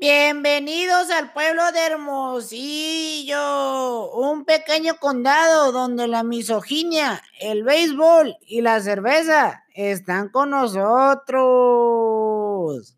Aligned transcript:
Bienvenidos 0.00 1.10
al 1.10 1.30
pueblo 1.34 1.60
de 1.72 1.78
Hermosillo, 1.84 3.36
un 4.12 4.46
pequeño 4.46 4.94
condado 4.98 5.72
donde 5.72 6.08
la 6.08 6.24
misoginia, 6.24 7.20
el 7.38 7.64
béisbol 7.64 8.34
y 8.46 8.62
la 8.62 8.80
cerveza 8.80 9.64
están 9.74 10.30
con 10.30 10.48
nosotros. 10.48 11.36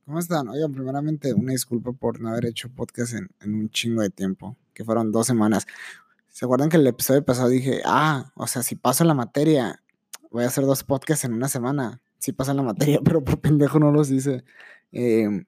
¿Cómo 0.04 0.20
están? 0.20 0.46
Oigan, 0.46 0.72
primeramente 0.72 1.34
una 1.34 1.50
disculpa 1.50 1.90
por 1.90 2.20
no 2.20 2.28
haber 2.28 2.46
hecho 2.46 2.68
podcast 2.68 3.14
en, 3.14 3.28
un 3.52 3.68
chingo 3.70 4.02
de 4.02 4.10
tiempo, 4.10 4.56
que 4.72 4.84
fueron 4.84 5.10
dos 5.10 5.26
semanas. 5.26 5.66
¿Se 6.28 6.44
acuerdan 6.44 6.68
que 6.68 6.76
el 6.76 6.86
episodio 6.86 7.24
pasado 7.24 7.48
dije, 7.48 7.82
ah, 7.84 8.30
o 8.36 8.46
sea, 8.46 8.62
si 8.62 8.76
paso 8.76 9.02
la 9.02 9.14
materia, 9.14 9.82
voy 10.30 10.44
a 10.44 10.46
hacer 10.46 10.66
dos 10.66 10.84
podcasts 10.84 11.24
en 11.24 11.32
una 11.32 11.48
semana? 11.48 12.00
Si 12.20 12.30
pasan 12.30 12.58
la 12.58 12.62
materia, 12.62 13.00
pero 13.04 13.24
por 13.24 13.40
pendejo 13.40 13.80
no 13.80 13.90
los 13.90 14.08
hice. 14.12 14.44
Eh, 14.92 15.46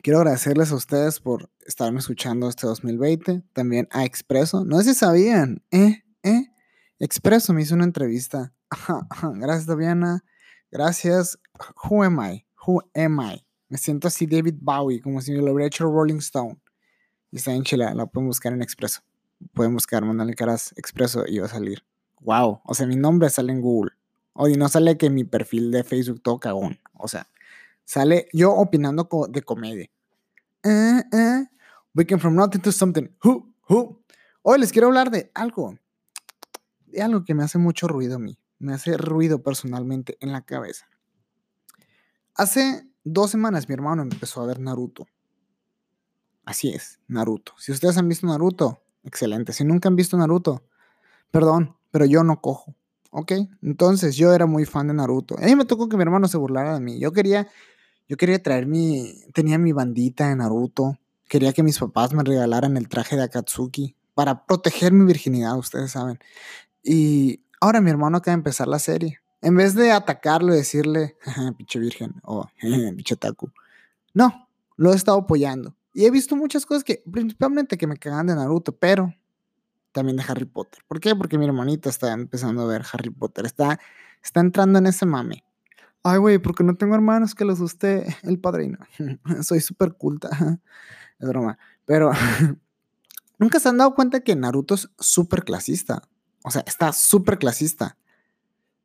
Quiero 0.00 0.18
agradecerles 0.18 0.72
a 0.72 0.76
ustedes 0.76 1.20
por 1.20 1.50
estarme 1.66 1.98
escuchando 1.98 2.48
este 2.48 2.66
2020. 2.66 3.42
También 3.52 3.88
a 3.90 4.04
Expreso. 4.04 4.64
No 4.64 4.78
sé 4.78 4.94
si 4.94 5.00
sabían, 5.00 5.62
¿eh? 5.70 6.02
¿eh? 6.22 6.50
Expreso 6.98 7.52
me 7.52 7.62
hizo 7.62 7.74
una 7.74 7.84
entrevista. 7.84 8.52
Gracias, 9.34 9.66
Daviana. 9.66 10.24
Gracias. 10.70 11.38
Who 11.84 12.02
am 12.02 12.18
I? 12.20 12.46
Who 12.66 12.82
am 12.94 13.20
I? 13.20 13.44
Me 13.68 13.78
siento 13.78 14.08
así 14.08 14.26
David 14.26 14.56
Bowie, 14.60 15.00
como 15.00 15.20
si 15.20 15.32
me 15.32 15.38
lo 15.38 15.52
hubiera 15.52 15.66
hecho 15.66 15.84
Rolling 15.84 16.18
Stone. 16.18 16.58
Y 17.30 17.36
está 17.36 17.52
en 17.52 17.62
Chile, 17.62 17.86
la 17.94 18.06
pueden 18.06 18.28
buscar 18.28 18.52
en 18.52 18.62
Expreso. 18.62 19.00
Pueden 19.54 19.74
buscar, 19.74 20.04
mandarle 20.04 20.34
caras 20.34 20.74
Expreso 20.76 21.24
y 21.26 21.38
va 21.38 21.46
a 21.46 21.48
salir. 21.48 21.84
Wow. 22.20 22.60
O 22.64 22.74
sea, 22.74 22.86
mi 22.86 22.96
nombre 22.96 23.30
sale 23.30 23.52
en 23.52 23.60
Google. 23.60 23.92
Oye, 24.34 24.56
no 24.56 24.68
sale 24.68 24.96
que 24.96 25.10
mi 25.10 25.24
perfil 25.24 25.70
de 25.70 25.84
Facebook 25.84 26.22
todo 26.22 26.38
cagón. 26.38 26.78
O 26.94 27.08
sea, 27.08 27.28
Sale 27.84 28.28
yo 28.32 28.52
opinando 28.52 29.08
de 29.28 29.42
comedia. 29.42 29.90
Uh, 30.64 31.44
we 31.94 32.04
from 32.18 32.36
nothing 32.36 32.60
to 32.60 32.72
something. 32.72 33.08
Who, 33.22 33.54
who. 33.68 34.02
Hoy 34.42 34.58
les 34.58 34.72
quiero 34.72 34.88
hablar 34.88 35.10
de 35.10 35.30
algo. 35.34 35.78
De 36.86 37.02
algo 37.02 37.24
que 37.24 37.34
me 37.34 37.42
hace 37.42 37.58
mucho 37.58 37.88
ruido 37.88 38.16
a 38.16 38.18
mí. 38.18 38.38
Me 38.58 38.74
hace 38.74 38.96
ruido 38.96 39.42
personalmente 39.42 40.16
en 40.20 40.32
la 40.32 40.42
cabeza. 40.42 40.86
Hace 42.34 42.88
dos 43.04 43.30
semanas 43.30 43.68
mi 43.68 43.74
hermano 43.74 44.02
empezó 44.02 44.40
a 44.42 44.46
ver 44.46 44.60
Naruto. 44.60 45.06
Así 46.44 46.70
es, 46.70 47.00
Naruto. 47.08 47.52
Si 47.58 47.72
ustedes 47.72 47.98
han 47.98 48.08
visto 48.08 48.26
Naruto, 48.26 48.82
excelente. 49.04 49.52
Si 49.52 49.64
nunca 49.64 49.88
han 49.88 49.96
visto 49.96 50.16
Naruto, 50.16 50.64
perdón, 51.30 51.76
pero 51.90 52.04
yo 52.04 52.24
no 52.24 52.40
cojo. 52.40 52.74
¿Ok? 53.10 53.32
Entonces 53.60 54.16
yo 54.16 54.32
era 54.32 54.46
muy 54.46 54.64
fan 54.64 54.88
de 54.88 54.94
Naruto. 54.94 55.36
A 55.38 55.42
mí 55.42 55.54
me 55.54 55.66
tocó 55.66 55.88
que 55.88 55.96
mi 55.96 56.02
hermano 56.02 56.28
se 56.28 56.38
burlara 56.38 56.74
de 56.74 56.80
mí. 56.80 56.98
Yo 56.98 57.12
quería 57.12 57.48
yo 58.12 58.18
quería 58.18 58.42
traer 58.42 58.66
mi, 58.66 59.22
tenía 59.32 59.56
mi 59.56 59.72
bandita 59.72 60.28
de 60.28 60.36
Naruto, 60.36 60.98
quería 61.30 61.54
que 61.54 61.62
mis 61.62 61.78
papás 61.78 62.12
me 62.12 62.22
regalaran 62.22 62.76
el 62.76 62.86
traje 62.86 63.16
de 63.16 63.22
Akatsuki 63.22 63.96
para 64.12 64.44
proteger 64.44 64.92
mi 64.92 65.06
virginidad, 65.06 65.56
ustedes 65.56 65.92
saben. 65.92 66.18
Y 66.82 67.40
ahora 67.58 67.80
mi 67.80 67.88
hermano 67.88 68.18
acaba 68.18 68.34
de 68.34 68.40
empezar 68.40 68.68
la 68.68 68.78
serie. 68.78 69.20
En 69.40 69.56
vez 69.56 69.74
de 69.74 69.92
atacarlo 69.92 70.52
y 70.52 70.58
decirle, 70.58 71.16
pinche 71.56 71.78
virgen, 71.78 72.12
o 72.22 72.46
pinche 72.60 73.16
taku, 73.16 73.50
no, 74.12 74.46
lo 74.76 74.92
he 74.92 74.94
estado 74.94 75.20
apoyando. 75.20 75.74
Y 75.94 76.04
he 76.04 76.10
visto 76.10 76.36
muchas 76.36 76.66
cosas 76.66 76.84
que, 76.84 77.02
principalmente 77.10 77.78
que 77.78 77.86
me 77.86 77.96
cagan 77.96 78.26
de 78.26 78.34
Naruto, 78.34 78.76
pero 78.76 79.14
también 79.90 80.18
de 80.18 80.24
Harry 80.28 80.44
Potter. 80.44 80.84
¿Por 80.86 81.00
qué? 81.00 81.16
Porque 81.16 81.38
mi 81.38 81.46
hermanita 81.46 81.88
está 81.88 82.12
empezando 82.12 82.60
a 82.60 82.66
ver 82.66 82.84
Harry 82.92 83.08
Potter, 83.08 83.46
está, 83.46 83.80
está 84.22 84.40
entrando 84.40 84.80
en 84.80 84.86
ese 84.86 85.06
mame. 85.06 85.44
Ay, 86.04 86.18
güey, 86.18 86.38
porque 86.38 86.64
no 86.64 86.74
tengo 86.74 86.94
hermanos 86.94 87.34
que 87.34 87.44
los 87.44 87.60
usted 87.60 88.04
el 88.22 88.38
padrino. 88.38 88.78
Soy 89.42 89.60
súper 89.60 89.94
culta. 89.94 90.30
Es 91.18 91.28
broma. 91.28 91.56
Pero 91.84 92.10
nunca 93.38 93.60
se 93.60 93.68
han 93.68 93.78
dado 93.78 93.94
cuenta 93.94 94.20
que 94.20 94.34
Naruto 94.34 94.74
es 94.74 94.90
súper 94.98 95.44
clasista. 95.44 96.02
O 96.42 96.50
sea, 96.50 96.64
está 96.66 96.92
súper 96.92 97.38
clasista. 97.38 97.96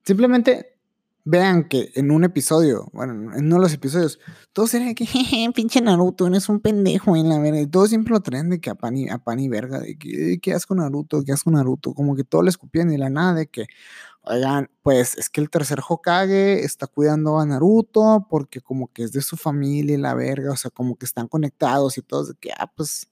Simplemente 0.05 0.76
vean 1.29 1.67
que 1.67 1.91
en 1.95 2.09
un 2.11 2.23
episodio, 2.23 2.89
bueno, 2.93 3.33
en 3.35 3.45
uno 3.47 3.55
de 3.55 3.61
los 3.61 3.73
episodios, 3.73 4.17
todos 4.53 4.73
eran 4.73 4.95
que, 4.95 5.05
pinche 5.53 5.81
Naruto, 5.81 6.25
eres 6.25 6.47
un 6.47 6.61
pendejo 6.61 7.17
en 7.17 7.27
la 7.27 7.37
verga. 7.37 7.59
Y 7.59 7.67
todos 7.67 7.89
siempre 7.89 8.13
lo 8.13 8.21
traen 8.21 8.49
de 8.49 8.61
que 8.61 8.69
a 8.69 8.75
pan 8.75 8.95
y, 8.95 9.09
a 9.09 9.17
pan 9.17 9.39
y 9.41 9.49
verga, 9.49 9.79
de 9.79 9.97
que, 9.97 10.39
¿qué 10.41 10.57
con 10.65 10.77
Naruto? 10.77 11.23
¿Qué 11.25 11.33
haces 11.33 11.43
con 11.43 11.53
Naruto? 11.55 11.93
Como 11.93 12.15
que 12.15 12.23
todo 12.23 12.43
le 12.43 12.49
escupían 12.49 12.93
y 12.93 12.97
la 12.97 13.09
nada 13.09 13.33
de 13.33 13.47
que, 13.47 13.65
oigan, 14.21 14.69
pues 14.83 15.17
es 15.17 15.29
que 15.29 15.41
el 15.41 15.49
tercer 15.49 15.79
Hokage 15.85 16.63
está 16.63 16.87
cuidando 16.87 17.39
a 17.39 17.45
Naruto 17.45 18.25
porque 18.29 18.61
como 18.61 18.87
que 18.93 19.03
es 19.03 19.11
de 19.11 19.21
su 19.21 19.35
familia 19.35 19.95
y 19.95 19.99
la 19.99 20.13
verga, 20.13 20.53
o 20.53 20.57
sea, 20.57 20.71
como 20.71 20.95
que 20.95 21.05
están 21.05 21.27
conectados 21.27 21.97
y 21.97 22.03
todos 22.03 22.29
de 22.29 22.35
que, 22.35 22.51
ah, 22.57 22.71
pues, 22.73 23.09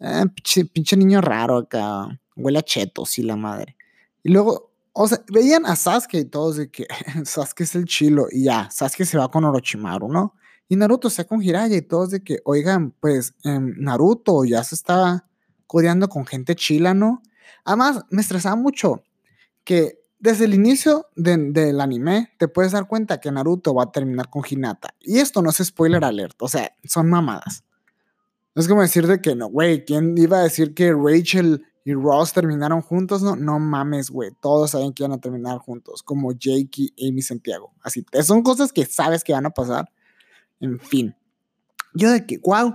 eh, 0.00 0.24
pinche, 0.72 0.96
niño 0.96 1.20
raro 1.20 1.58
acá, 1.58 2.18
huele 2.34 2.58
a 2.60 2.62
chetos 2.62 3.18
y 3.18 3.22
la 3.22 3.36
madre. 3.36 3.76
Y 4.22 4.30
luego, 4.30 4.72
o 4.98 5.06
sea, 5.06 5.22
veían 5.30 5.66
a 5.66 5.76
Sasuke 5.76 6.14
y 6.14 6.24
todos 6.24 6.56
de 6.56 6.70
que 6.70 6.86
Sasuke 7.24 7.60
es 7.60 7.74
el 7.74 7.84
chilo 7.84 8.28
y 8.30 8.44
ya, 8.44 8.70
Sasuke 8.70 9.04
se 9.04 9.18
va 9.18 9.30
con 9.30 9.44
Orochimaru, 9.44 10.08
¿no? 10.08 10.34
Y 10.68 10.76
Naruto 10.76 11.10
se 11.10 11.22
va 11.22 11.28
con 11.28 11.42
Jiraiya 11.42 11.76
y 11.76 11.82
todos 11.82 12.10
de 12.10 12.24
que, 12.24 12.40
oigan, 12.44 12.92
pues 12.92 13.34
em, 13.44 13.74
Naruto 13.78 14.44
ya 14.46 14.64
se 14.64 14.74
está 14.74 15.28
codeando 15.66 16.08
con 16.08 16.24
gente 16.24 16.54
chila, 16.54 16.94
¿no? 16.94 17.22
Además, 17.64 18.04
me 18.10 18.22
estresaba 18.22 18.56
mucho 18.56 19.02
que 19.64 20.00
desde 20.18 20.46
el 20.46 20.54
inicio 20.54 21.08
del 21.14 21.78
anime 21.78 22.32
te 22.38 22.48
puedes 22.48 22.72
dar 22.72 22.88
cuenta 22.88 23.20
que 23.20 23.30
Naruto 23.30 23.74
va 23.74 23.84
a 23.84 23.92
terminar 23.92 24.30
con 24.30 24.44
Hinata. 24.48 24.94
Y 25.00 25.18
esto 25.18 25.42
no 25.42 25.50
es 25.50 25.56
spoiler 25.56 26.04
alert, 26.04 26.40
o 26.40 26.48
sea, 26.48 26.74
son 26.84 27.10
mamadas. 27.10 27.64
es 28.54 28.66
como 28.66 28.80
decir 28.80 29.06
de 29.06 29.20
que 29.20 29.34
no, 29.34 29.48
güey, 29.48 29.84
¿quién 29.84 30.16
iba 30.16 30.38
a 30.38 30.44
decir 30.44 30.72
que 30.72 30.94
Rachel 30.94 31.66
y 31.86 31.94
Ross 31.94 32.32
terminaron 32.32 32.82
juntos? 32.82 33.22
No, 33.22 33.36
no 33.36 33.60
mames, 33.60 34.10
güey, 34.10 34.32
todos 34.40 34.72
saben 34.72 34.92
que 34.92 35.04
iban 35.04 35.12
a 35.12 35.20
terminar 35.20 35.58
juntos, 35.58 36.02
como 36.02 36.32
Jake 36.32 36.68
y 36.96 37.08
Amy 37.08 37.22
Santiago. 37.22 37.72
Así, 37.80 38.04
son 38.24 38.42
cosas 38.42 38.72
que 38.72 38.84
sabes 38.84 39.22
que 39.22 39.32
van 39.32 39.46
a 39.46 39.50
pasar. 39.50 39.88
En 40.58 40.80
fin. 40.80 41.14
Yo 41.94 42.10
de 42.10 42.26
que, 42.26 42.38
wow, 42.38 42.74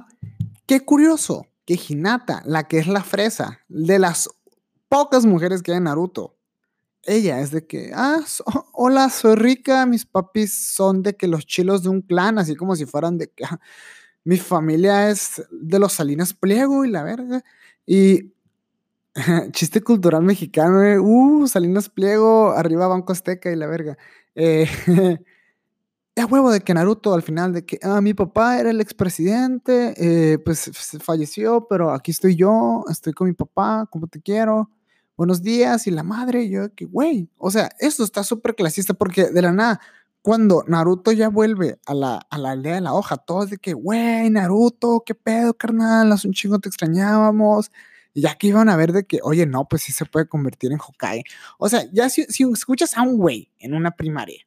qué 0.65 0.79
curioso 0.85 1.45
que 1.65 1.77
Hinata, 1.77 2.41
la 2.45 2.69
que 2.69 2.77
es 2.77 2.87
la 2.87 3.03
fresa, 3.03 3.59
de 3.67 3.99
las 3.99 4.29
pocas 4.87 5.25
mujeres 5.25 5.61
que 5.61 5.71
hay 5.71 5.79
en 5.79 5.83
Naruto, 5.83 6.37
ella 7.03 7.41
es 7.41 7.51
de 7.51 7.67
que, 7.67 7.91
ah, 7.93 8.21
hola, 8.71 9.09
soy 9.09 9.35
rica, 9.35 9.85
mis 9.85 10.05
papis 10.05 10.53
son 10.73 11.03
de 11.03 11.17
que 11.17 11.27
los 11.27 11.45
chilos 11.45 11.83
de 11.83 11.89
un 11.89 12.01
clan, 12.01 12.39
así 12.39 12.55
como 12.55 12.77
si 12.77 12.85
fueran 12.85 13.17
de 13.17 13.29
que 13.29 13.43
ah, 13.43 13.59
mi 14.23 14.37
familia 14.37 15.09
es 15.09 15.43
de 15.51 15.79
los 15.79 15.91
Salinas 15.91 16.33
Pliego 16.33 16.85
y 16.85 16.89
la 16.89 17.03
verga. 17.03 17.43
Y 17.85 18.31
chiste 19.51 19.81
cultural 19.81 20.23
mexicano, 20.23 20.83
eh, 20.83 20.99
uh, 20.99 21.47
Salinas 21.47 21.89
Pliego, 21.89 22.51
arriba 22.51 22.87
Banco 22.87 23.11
Azteca 23.11 23.51
y 23.51 23.55
la 23.55 23.67
verga. 23.67 23.97
Eh, 24.35 24.67
a 26.15 26.25
huevo 26.25 26.51
de 26.51 26.61
que 26.61 26.73
Naruto 26.73 27.13
al 27.13 27.23
final, 27.23 27.53
de 27.53 27.65
que 27.65 27.79
ah, 27.83 28.01
mi 28.01 28.13
papá 28.13 28.59
era 28.59 28.69
el 28.69 28.79
expresidente, 28.79 29.93
eh, 29.97 30.37
pues 30.39 30.71
falleció, 31.01 31.67
pero 31.69 31.91
aquí 31.91 32.11
estoy 32.11 32.35
yo, 32.35 32.83
estoy 32.89 33.13
con 33.13 33.27
mi 33.27 33.33
papá, 33.33 33.87
como 33.89 34.07
te 34.07 34.21
quiero 34.21 34.69
buenos 35.17 35.43
días 35.43 35.85
y 35.85 35.91
la 35.91 36.01
madre, 36.01 36.49
yo 36.49 36.73
que, 36.73 36.85
güey, 36.85 37.29
o 37.37 37.51
sea, 37.51 37.69
esto 37.79 38.03
está 38.03 38.23
súper 38.23 38.55
clasista 38.55 38.95
porque 38.95 39.25
de 39.25 39.41
la 39.43 39.51
nada, 39.51 39.79
cuando 40.23 40.63
Naruto 40.67 41.11
ya 41.11 41.29
vuelve 41.29 41.79
a 41.85 41.93
la, 41.93 42.25
a 42.29 42.37
la 42.39 42.51
aldea 42.51 42.75
de 42.75 42.81
la 42.81 42.93
hoja, 42.93 43.17
todos 43.17 43.51
de 43.51 43.57
que, 43.57 43.73
güey, 43.73 44.29
Naruto, 44.31 45.03
qué 45.05 45.13
pedo, 45.13 45.53
carnal, 45.53 46.11
hace 46.11 46.27
un 46.27 46.33
chingo 46.33 46.59
te 46.59 46.69
extrañábamos. 46.69 47.71
Y 48.13 48.21
ya 48.21 48.35
que 48.35 48.47
iban 48.47 48.69
a 48.69 48.75
ver 48.75 48.91
de 48.91 49.05
que, 49.05 49.19
oye, 49.23 49.45
no, 49.45 49.67
pues 49.67 49.83
sí 49.83 49.91
se 49.91 50.05
puede 50.05 50.27
convertir 50.27 50.71
en 50.71 50.79
Hokage. 50.79 51.23
O 51.57 51.69
sea, 51.69 51.85
ya 51.91 52.09
si, 52.09 52.25
si 52.25 52.43
escuchas 52.51 52.97
a 52.97 53.01
un 53.03 53.17
güey 53.17 53.49
en 53.59 53.73
una 53.73 53.91
primaria 53.91 54.45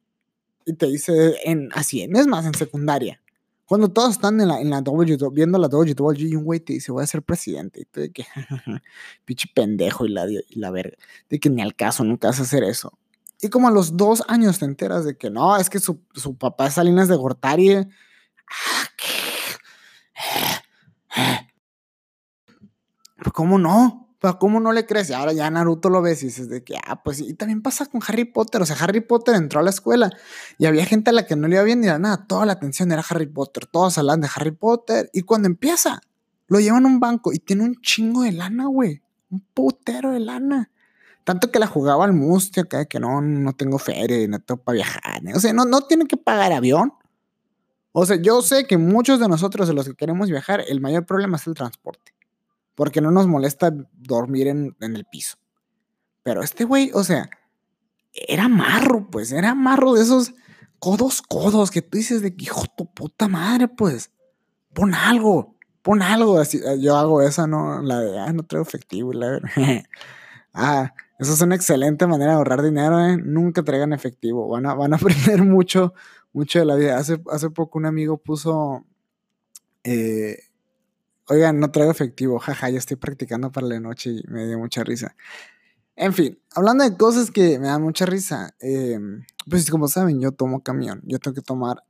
y 0.65 0.73
te 0.73 0.87
dice 0.87 1.35
en 1.43 1.69
así, 1.73 2.01
es 2.01 2.27
más, 2.27 2.45
en 2.45 2.53
secundaria, 2.53 3.21
cuando 3.65 3.89
todos 3.89 4.11
están 4.11 4.39
en 4.41 4.47
la, 4.47 4.61
en 4.61 4.69
la 4.69 4.83
viendo 5.31 5.57
la 5.57 5.67
WWG 5.67 6.19
y 6.19 6.35
un 6.35 6.43
güey 6.43 6.59
te 6.59 6.73
dice, 6.73 6.91
voy 6.91 7.03
a 7.03 7.07
ser 7.07 7.23
presidente. 7.23 7.81
Y 7.81 7.85
tú 7.85 8.01
de 8.01 8.11
que, 8.11 8.25
pinche 9.25 9.49
pendejo 9.53 10.05
y 10.05 10.09
la, 10.09 10.27
y 10.29 10.59
la 10.59 10.69
verga. 10.69 10.97
De 11.29 11.39
que 11.39 11.49
ni 11.49 11.61
al 11.61 11.75
caso, 11.75 12.03
nunca 12.03 12.27
vas 12.27 12.39
a 12.39 12.43
hacer 12.43 12.63
eso. 12.63 12.97
Y 13.41 13.49
como 13.49 13.67
a 13.67 13.71
los 13.71 13.97
dos 13.97 14.23
años 14.27 14.59
te 14.59 14.65
enteras 14.65 15.03
de 15.03 15.17
que 15.17 15.29
no, 15.29 15.57
es 15.57 15.69
que 15.69 15.79
su, 15.79 15.99
su 16.13 16.35
papá 16.37 16.67
es 16.67 16.75
Salinas 16.75 17.07
de 17.07 17.15
Gortari. 17.15 17.73
Ah, 17.73 17.85
¿Cómo 23.33 23.57
no? 23.57 24.05
¿cómo 24.33 24.59
no 24.59 24.71
le 24.71 24.85
crees? 24.85 25.09
Y 25.09 25.13
ahora 25.13 25.33
ya 25.33 25.49
Naruto 25.49 25.89
lo 25.89 26.01
ves 26.01 26.23
y 26.23 26.27
dices 26.27 26.49
de 26.49 26.63
que, 26.63 26.75
ah, 26.83 27.03
pues, 27.03 27.19
y 27.19 27.33
también 27.33 27.61
pasa 27.61 27.85
con 27.85 28.01
Harry 28.07 28.25
Potter. 28.25 28.61
O 28.61 28.65
sea, 28.65 28.75
Harry 28.79 29.01
Potter 29.01 29.35
entró 29.35 29.59
a 29.59 29.63
la 29.63 29.69
escuela 29.69 30.11
y 30.57 30.65
había 30.65 30.85
gente 30.85 31.11
a 31.11 31.13
la 31.13 31.25
que 31.25 31.35
no 31.35 31.47
le 31.47 31.55
iba 31.55 31.63
bien 31.63 31.81
ni 31.81 31.87
nada. 31.87 32.25
Toda 32.27 32.45
la 32.45 32.53
atención 32.53 32.91
era 32.91 33.03
Harry 33.07 33.27
Potter. 33.27 33.65
Todos 33.67 33.97
hablan 33.97 34.21
de 34.21 34.29
Harry 34.35 34.51
Potter. 34.51 35.09
Y 35.13 35.21
cuando 35.21 35.47
empieza, 35.47 36.01
lo 36.47 36.59
llevan 36.59 36.85
a 36.85 36.87
un 36.87 36.99
banco 36.99 37.31
y 37.33 37.39
tiene 37.39 37.63
un 37.63 37.75
chingo 37.81 38.23
de 38.23 38.31
lana, 38.31 38.65
güey. 38.65 39.01
Un 39.29 39.41
putero 39.53 40.11
de 40.11 40.19
lana. 40.19 40.71
Tanto 41.23 41.51
que 41.51 41.59
la 41.59 41.67
jugaba 41.67 42.05
al 42.05 42.13
mustio, 42.13 42.65
que, 42.67 42.99
no, 42.99 43.19
no 43.21 43.53
tengo 43.53 43.79
feria, 43.79 44.27
no 44.27 44.39
tengo 44.39 44.61
para 44.61 44.75
viajar. 44.75 45.21
O 45.33 45.39
sea, 45.39 45.53
no, 45.53 45.65
no 45.65 45.81
tiene 45.81 46.05
que 46.05 46.17
pagar 46.17 46.51
avión. 46.51 46.93
O 47.91 48.05
sea, 48.05 48.17
yo 48.17 48.41
sé 48.41 48.67
que 48.67 48.77
muchos 48.77 49.19
de 49.19 49.27
nosotros, 49.27 49.67
de 49.67 49.73
los 49.73 49.87
que 49.87 49.95
queremos 49.95 50.29
viajar, 50.29 50.63
el 50.67 50.81
mayor 50.81 51.05
problema 51.05 51.37
es 51.37 51.47
el 51.47 51.55
transporte. 51.55 52.14
Porque 52.75 53.01
no 53.01 53.11
nos 53.11 53.27
molesta 53.27 53.73
dormir 53.93 54.47
en, 54.47 54.75
en 54.81 54.95
el 54.95 55.05
piso. 55.05 55.37
Pero 56.23 56.43
este 56.43 56.65
güey, 56.65 56.91
o 56.93 57.03
sea, 57.03 57.29
era 58.13 58.47
marro, 58.47 59.09
pues, 59.09 59.31
era 59.31 59.55
marro 59.55 59.93
de 59.93 60.01
esos 60.01 60.33
codos, 60.79 61.21
codos, 61.21 61.71
que 61.71 61.81
tú 61.81 61.97
dices 61.97 62.21
de 62.21 62.35
que 62.35 62.45
hijo 62.45 62.63
tu 62.75 62.91
puta 62.91 63.27
madre, 63.27 63.67
pues, 63.67 64.11
pon 64.73 64.93
algo, 64.93 65.55
pon 65.81 66.01
algo. 66.01 66.39
Así, 66.39 66.61
yo 66.79 66.95
hago 66.97 67.21
esa, 67.21 67.47
¿no? 67.47 67.81
La 67.81 67.99
de, 67.99 68.19
ah, 68.19 68.33
no 68.33 68.43
traigo 68.43 68.65
efectivo, 68.65 69.13
la 69.13 69.39
Ah, 70.53 70.93
eso 71.19 71.33
es 71.33 71.41
una 71.41 71.55
excelente 71.55 72.07
manera 72.07 72.31
de 72.31 72.37
ahorrar 72.37 72.61
dinero, 72.61 72.99
¿eh? 73.05 73.17
Nunca 73.17 73.63
traigan 73.63 73.93
efectivo. 73.93 74.47
Van 74.47 74.65
a, 74.65 74.73
van 74.73 74.93
a 74.93 74.95
aprender 74.97 75.43
mucho, 75.43 75.93
mucho 76.33 76.59
de 76.59 76.65
la 76.65 76.75
vida. 76.75 76.97
Hace, 76.97 77.21
hace 77.29 77.49
poco 77.49 77.77
un 77.77 77.85
amigo 77.85 78.17
puso, 78.17 78.85
eh, 79.83 80.39
oigan, 81.27 81.59
no 81.59 81.71
traigo 81.71 81.91
efectivo, 81.91 82.39
jaja, 82.39 82.69
ya 82.69 82.77
estoy 82.77 82.97
practicando 82.97 83.51
para 83.51 83.67
la 83.67 83.79
noche 83.79 84.11
y 84.11 84.23
me 84.27 84.45
dio 84.47 84.57
mucha 84.57 84.83
risa. 84.83 85.15
En 85.95 86.13
fin, 86.13 86.37
hablando 86.53 86.83
de 86.83 86.97
cosas 86.97 87.31
que 87.31 87.57
me 87.57 87.67
dan 87.67 87.81
mucha 87.81 88.05
risa, 88.05 88.53
eh, 88.59 88.99
pues 89.49 89.69
como 89.69 89.87
saben, 89.87 90.19
yo 90.19 90.31
tomo 90.31 90.61
camión, 90.61 91.01
yo 91.05 91.19
tengo 91.19 91.35
que 91.35 91.41
tomar 91.41 91.83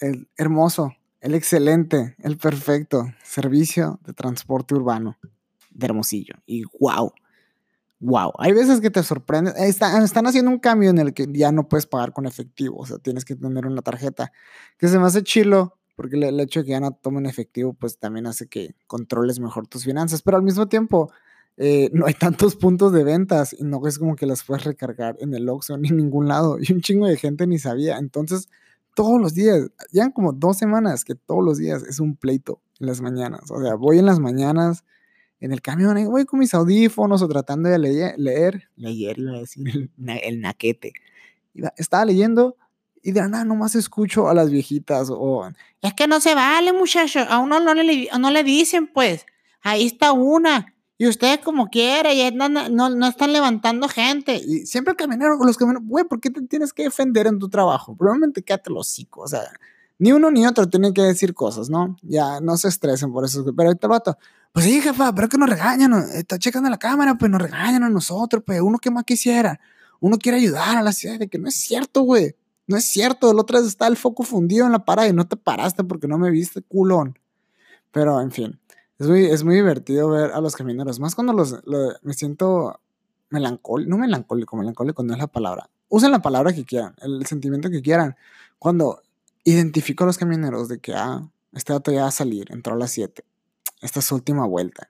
el 0.00 0.28
hermoso, 0.36 0.92
el 1.20 1.34
excelente, 1.34 2.16
el 2.18 2.36
perfecto 2.36 3.06
servicio 3.22 4.00
de 4.04 4.12
transporte 4.12 4.74
urbano 4.74 5.16
de 5.70 5.86
Hermosillo. 5.86 6.34
Y 6.44 6.64
wow, 6.80 7.12
wow, 8.00 8.32
hay 8.38 8.52
veces 8.52 8.80
que 8.80 8.90
te 8.90 9.02
sorprende, 9.04 9.52
están, 9.58 10.02
están 10.02 10.26
haciendo 10.26 10.50
un 10.50 10.58
cambio 10.58 10.90
en 10.90 10.98
el 10.98 11.14
que 11.14 11.28
ya 11.30 11.52
no 11.52 11.68
puedes 11.68 11.86
pagar 11.86 12.12
con 12.12 12.26
efectivo, 12.26 12.78
o 12.78 12.86
sea, 12.86 12.98
tienes 12.98 13.24
que 13.24 13.36
tener 13.36 13.64
una 13.64 13.80
tarjeta, 13.80 14.32
que 14.76 14.88
se 14.88 14.98
me 14.98 15.06
hace 15.06 15.22
chilo, 15.22 15.78
porque 15.94 16.16
el, 16.16 16.40
hecho 16.40 16.60
de 16.60 16.66
que 16.66 16.72
ya 16.72 16.80
no 16.80 16.92
tomen 16.92 17.26
efectivo, 17.26 17.74
pues 17.74 17.98
también 17.98 18.26
hace 18.26 18.46
que 18.46 18.74
controles 18.86 19.40
mejor 19.40 19.66
tus 19.66 19.84
finanzas, 19.84 20.22
pero 20.22 20.36
al 20.36 20.42
mismo 20.42 20.68
tiempo, 20.68 21.12
eh, 21.56 21.90
no 21.92 22.06
hay 22.06 22.14
tantos 22.14 22.56
puntos 22.56 22.92
de 22.92 23.04
ventas 23.04 23.54
y 23.58 23.62
no 23.62 23.86
es 23.86 23.98
como 23.98 24.16
que 24.16 24.26
las 24.26 24.42
puedes 24.42 24.64
recargar 24.64 25.16
en 25.20 25.34
el 25.34 25.48
Oxxo 25.48 25.76
ni 25.78 25.88
en 25.88 25.96
ningún 25.96 26.28
lado, 26.28 26.58
y 26.60 26.72
un 26.72 26.80
chingo 26.80 27.06
de 27.06 27.16
gente 27.16 27.46
ni 27.46 27.58
sabía, 27.58 27.98
entonces 27.98 28.48
todos 28.94 29.20
los 29.20 29.34
días, 29.34 29.70
ya 29.90 30.10
como 30.10 30.32
dos 30.32 30.58
semanas 30.58 31.04
que 31.04 31.14
todos 31.14 31.42
los 31.42 31.58
días 31.58 31.82
es 31.82 31.98
un 31.98 32.16
pleito 32.16 32.60
en 32.78 32.86
las 32.86 33.00
mañanas, 33.00 33.50
o 33.50 33.60
sea, 33.60 33.74
voy 33.74 33.98
en 33.98 34.06
las 34.06 34.18
mañanas, 34.18 34.84
en 35.40 35.52
el 35.52 35.60
camión, 35.60 35.98
y 35.98 36.04
voy 36.04 36.24
con 36.24 36.38
mis 36.38 36.54
audífonos 36.54 37.20
o 37.20 37.28
tratando 37.28 37.68
de 37.68 37.78
leer, 37.78 38.14
leer, 38.16 38.68
leer 38.76 39.18
iba 39.18 39.32
a 39.32 39.40
decir, 39.40 39.90
el, 40.06 40.40
naquete. 40.40 40.92
estaba 41.76 42.04
leyendo 42.04 42.56
y 43.02 43.12
de 43.12 43.20
nada 43.28 43.44
nomás 43.44 43.74
escucho 43.74 44.28
a 44.28 44.34
las 44.34 44.50
viejitas 44.50 45.08
o... 45.10 45.50
Es 45.80 45.94
que 45.94 46.06
no 46.06 46.20
se 46.20 46.34
vale, 46.34 46.72
muchacho, 46.72 47.20
a 47.20 47.38
uno 47.38 47.58
no 47.60 47.74
le, 47.74 48.08
no 48.18 48.30
le 48.30 48.44
dicen, 48.44 48.86
pues, 48.86 49.26
ahí 49.62 49.86
está 49.86 50.12
una. 50.12 50.74
Y 50.96 51.08
usted 51.08 51.40
como 51.40 51.68
quiere, 51.68 52.14
y 52.14 52.30
no, 52.32 52.48
no, 52.48 52.68
no, 52.68 53.06
están 53.08 53.32
levantando 53.32 53.88
gente. 53.88 54.36
Y 54.36 54.66
siempre 54.66 54.92
el 54.92 54.96
camionero, 54.96 55.36
los 55.36 55.56
camioneros, 55.56 55.88
güey, 55.88 56.04
¿por 56.04 56.20
qué 56.20 56.30
te 56.30 56.42
tienes 56.42 56.72
que 56.72 56.84
defender 56.84 57.26
en 57.26 57.40
tu 57.40 57.48
trabajo? 57.48 57.96
Probablemente 57.96 58.42
quédate 58.42 58.70
los 58.70 58.88
hocico, 58.88 59.22
o 59.22 59.26
sea, 59.26 59.42
ni 59.98 60.12
uno 60.12 60.30
ni 60.30 60.46
otro 60.46 60.68
tienen 60.68 60.94
que 60.94 61.02
decir 61.02 61.34
cosas, 61.34 61.68
¿no? 61.68 61.96
Ya, 62.02 62.40
no 62.40 62.56
se 62.56 62.68
estresen 62.68 63.12
por 63.12 63.24
eso. 63.24 63.44
Pero 63.44 63.70
ahorita 63.70 63.88
vato, 63.88 64.16
pues 64.52 64.66
sí, 64.66 64.80
jefa, 64.80 65.12
pero 65.12 65.28
que 65.28 65.38
nos 65.38 65.48
regañan, 65.48 65.92
está 66.14 66.38
checando 66.38 66.70
la 66.70 66.78
cámara, 66.78 67.16
pues 67.16 67.30
nos 67.30 67.42
regañan 67.42 67.82
a 67.82 67.88
nosotros, 67.88 68.44
pues 68.46 68.60
uno 68.60 68.78
que 68.78 68.90
más 68.92 69.02
quisiera, 69.04 69.58
uno 69.98 70.18
quiere 70.18 70.38
ayudar 70.38 70.76
a 70.76 70.82
la 70.82 70.92
ciudad, 70.92 71.18
de 71.18 71.28
que 71.28 71.38
no 71.38 71.48
es 71.48 71.56
cierto, 71.56 72.02
güey, 72.02 72.36
no 72.66 72.76
es 72.76 72.84
cierto, 72.84 73.30
el 73.30 73.38
otro 73.38 73.58
vez 73.58 73.66
está 73.66 73.86
el 73.86 73.96
foco 73.96 74.22
fundido 74.22 74.66
en 74.66 74.72
la 74.72 74.84
parada 74.84 75.08
y 75.08 75.12
no 75.12 75.26
te 75.26 75.36
paraste 75.36 75.84
porque 75.84 76.08
no 76.08 76.18
me 76.18 76.30
viste 76.30 76.62
culón. 76.62 77.18
Pero, 77.90 78.20
en 78.20 78.30
fin, 78.30 78.60
es 78.98 79.08
muy, 79.08 79.26
es 79.26 79.44
muy 79.44 79.56
divertido 79.56 80.08
ver 80.08 80.32
a 80.32 80.40
los 80.40 80.56
camineros, 80.56 81.00
más 81.00 81.14
cuando 81.14 81.32
los, 81.32 81.56
me 82.02 82.14
siento 82.14 82.80
melancólico, 83.30 83.90
no 83.90 83.98
melancólico, 83.98 84.56
melancólico 84.56 85.02
no 85.02 85.12
es 85.14 85.18
la 85.18 85.26
palabra, 85.26 85.70
usen 85.88 86.10
la 86.10 86.22
palabra 86.22 86.52
que 86.52 86.64
quieran, 86.64 86.94
el 87.02 87.24
sentimiento 87.26 87.70
que 87.70 87.82
quieran, 87.82 88.16
cuando 88.58 89.02
identifico 89.44 90.04
a 90.04 90.06
los 90.06 90.18
camioneros 90.18 90.68
de 90.68 90.78
que, 90.78 90.94
ah, 90.94 91.28
este 91.52 91.72
dato 91.72 91.92
ya 91.92 92.02
va 92.02 92.08
a 92.08 92.12
salir, 92.12 92.50
entró 92.52 92.74
a 92.74 92.78
las 92.78 92.92
7 92.92 93.24
esta 93.82 93.98
es 93.98 94.06
su 94.06 94.14
última 94.14 94.46
vuelta. 94.46 94.88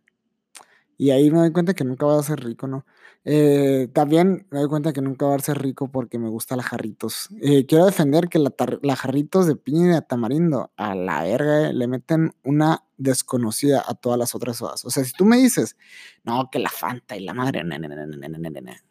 Y 1.02 1.10
ahí 1.10 1.32
me 1.32 1.38
doy 1.38 1.50
cuenta 1.50 1.74
que 1.74 1.82
nunca 1.82 2.06
voy 2.06 2.16
a 2.16 2.22
ser 2.22 2.38
rico, 2.44 2.68
¿no? 2.68 2.86
Eh, 3.24 3.88
también 3.92 4.46
me 4.52 4.60
doy 4.60 4.68
cuenta 4.68 4.92
que 4.92 5.02
nunca 5.02 5.26
voy 5.26 5.34
a 5.34 5.38
ser 5.40 5.60
rico 5.60 5.90
porque 5.90 6.16
me 6.16 6.28
gusta 6.28 6.54
la 6.54 6.62
jarritos. 6.62 7.28
Eh, 7.40 7.66
quiero 7.66 7.86
defender 7.86 8.28
que 8.28 8.38
la, 8.38 8.94
jarritos 8.94 9.48
de 9.48 9.56
piña 9.56 9.86
y 9.86 9.88
de 9.94 10.02
tamarindo, 10.02 10.70
a 10.76 10.94
la 10.94 11.24
verga, 11.24 11.70
eh, 11.70 11.72
le 11.72 11.88
meten 11.88 12.36
una 12.44 12.84
desconocida 12.98 13.82
a 13.84 13.94
todas 13.94 14.16
las 14.16 14.36
otras 14.36 14.58
sodas. 14.58 14.84
O 14.84 14.90
sea, 14.90 15.02
si 15.02 15.12
tú 15.12 15.24
me 15.24 15.38
dices, 15.38 15.76
no, 16.22 16.48
que 16.52 16.60
la 16.60 16.70
Fanta 16.70 17.16
y 17.16 17.24
la 17.24 17.34
madre, 17.34 17.64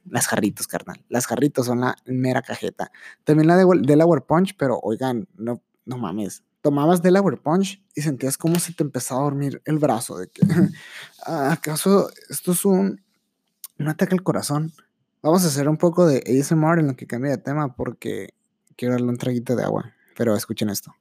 las 0.03 0.27
jarritos, 0.27 0.67
carnal. 0.67 1.01
Las 1.07 1.27
jarritos 1.27 1.67
son 1.67 1.79
la 1.79 1.95
mera 2.05 2.41
cajeta. 2.41 2.91
También 3.23 3.47
la 3.47 3.55
de 3.55 3.63
Delaware 3.83 4.25
Punch, 4.27 4.57
pero 4.57 4.81
oigan, 4.83 5.29
no, 5.37 5.61
no 5.85 5.97
mames 5.97 6.43
tomabas 6.61 7.01
Delaware 7.01 7.37
Punch 7.37 7.83
y 7.95 8.01
sentías 8.01 8.37
cómo 8.37 8.59
se 8.59 8.73
te 8.73 8.83
empezaba 8.83 9.21
a 9.21 9.25
dormir 9.25 9.61
el 9.65 9.79
brazo, 9.79 10.17
de 10.17 10.27
que, 10.29 10.41
¿acaso 11.25 12.09
esto 12.29 12.51
es 12.53 12.65
un, 12.65 13.03
un 13.79 13.87
ataque 13.87 14.15
al 14.15 14.23
corazón? 14.23 14.71
Vamos 15.21 15.43
a 15.43 15.47
hacer 15.47 15.67
un 15.67 15.77
poco 15.77 16.05
de 16.07 16.23
ASMR 16.25 16.79
en 16.79 16.87
lo 16.87 16.95
que 16.95 17.07
cambia 17.07 17.31
de 17.31 17.37
tema 17.37 17.75
porque 17.75 18.33
quiero 18.75 18.93
darle 18.93 19.09
un 19.09 19.17
traguito 19.17 19.55
de 19.55 19.63
agua, 19.63 19.93
pero 20.15 20.35
escuchen 20.35 20.69
esto. 20.69 20.95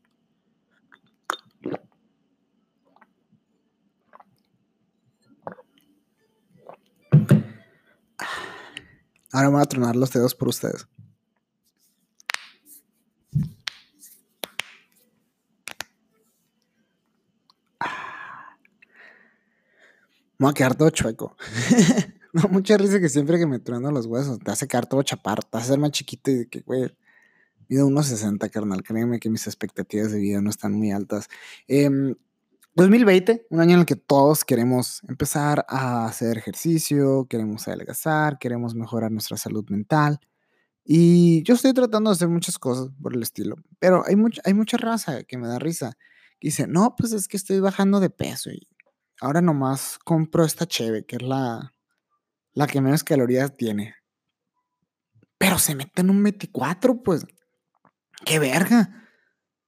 Ahora 9.32 9.48
me 9.48 9.54
voy 9.54 9.62
a 9.62 9.66
tronar 9.66 9.94
los 9.94 10.10
dedos 10.12 10.34
por 10.34 10.48
ustedes. 10.48 10.88
Me 20.40 20.44
voy 20.44 20.52
a 20.52 20.54
quedar 20.54 20.74
todo 20.74 20.88
chueco. 20.88 21.36
no, 22.32 22.44
mucha 22.48 22.78
risa 22.78 22.98
que 22.98 23.10
siempre 23.10 23.38
que 23.38 23.44
me 23.44 23.58
trueno 23.58 23.90
los 23.90 24.06
huesos, 24.06 24.38
te 24.38 24.50
hace 24.50 24.66
quedar 24.66 24.86
todo 24.86 25.02
chaparro, 25.02 25.42
te 25.42 25.58
hace 25.58 25.68
ser 25.68 25.78
más 25.78 25.90
chiquito 25.90 26.30
y 26.30 26.34
de 26.36 26.48
que, 26.48 26.60
güey, 26.60 26.96
mido 27.68 27.86
1.60, 27.86 28.48
carnal. 28.48 28.82
Créeme 28.82 29.20
que 29.20 29.28
mis 29.28 29.46
expectativas 29.46 30.12
de 30.12 30.18
vida 30.18 30.40
no 30.40 30.48
están 30.48 30.72
muy 30.72 30.92
altas. 30.92 31.28
2020, 31.68 33.32
em, 33.32 33.38
un 33.50 33.60
año 33.60 33.74
en 33.74 33.80
el 33.80 33.84
que 33.86 33.96
todos 33.96 34.42
queremos 34.46 35.02
empezar 35.10 35.66
a 35.68 36.06
hacer 36.06 36.38
ejercicio, 36.38 37.26
queremos 37.28 37.68
adelgazar, 37.68 38.38
queremos 38.38 38.74
mejorar 38.74 39.12
nuestra 39.12 39.36
salud 39.36 39.68
mental. 39.68 40.20
Y 40.86 41.42
yo 41.42 41.52
estoy 41.52 41.74
tratando 41.74 42.08
de 42.08 42.14
hacer 42.14 42.28
muchas 42.28 42.58
cosas 42.58 42.88
por 43.02 43.14
el 43.14 43.20
estilo, 43.22 43.56
pero 43.78 44.04
hay, 44.06 44.16
mucha 44.16 44.40
hay 44.46 44.54
mucha 44.54 44.78
raza 44.78 45.22
que 45.22 45.36
me 45.36 45.48
da 45.48 45.58
risa. 45.58 45.98
Que 46.38 46.48
dice, 46.48 46.66
no, 46.66 46.96
pues 46.96 47.12
es 47.12 47.28
que 47.28 47.36
estoy 47.36 47.60
bajando 47.60 48.00
de 48.00 48.08
peso 48.08 48.50
y 48.50 48.69
ahora 49.20 49.40
nomás 49.40 49.98
compro 50.04 50.44
esta 50.44 50.66
cheve, 50.66 51.04
que 51.04 51.16
es 51.16 51.22
la, 51.22 51.74
la 52.52 52.66
que 52.66 52.80
menos 52.80 53.04
calorías 53.04 53.56
tiene. 53.56 53.94
Pero 55.38 55.58
se 55.58 55.74
mete 55.74 56.00
en 56.00 56.10
un 56.10 56.22
24, 56.22 57.02
pues. 57.02 57.26
¡Qué 58.24 58.38
verga! 58.38 59.06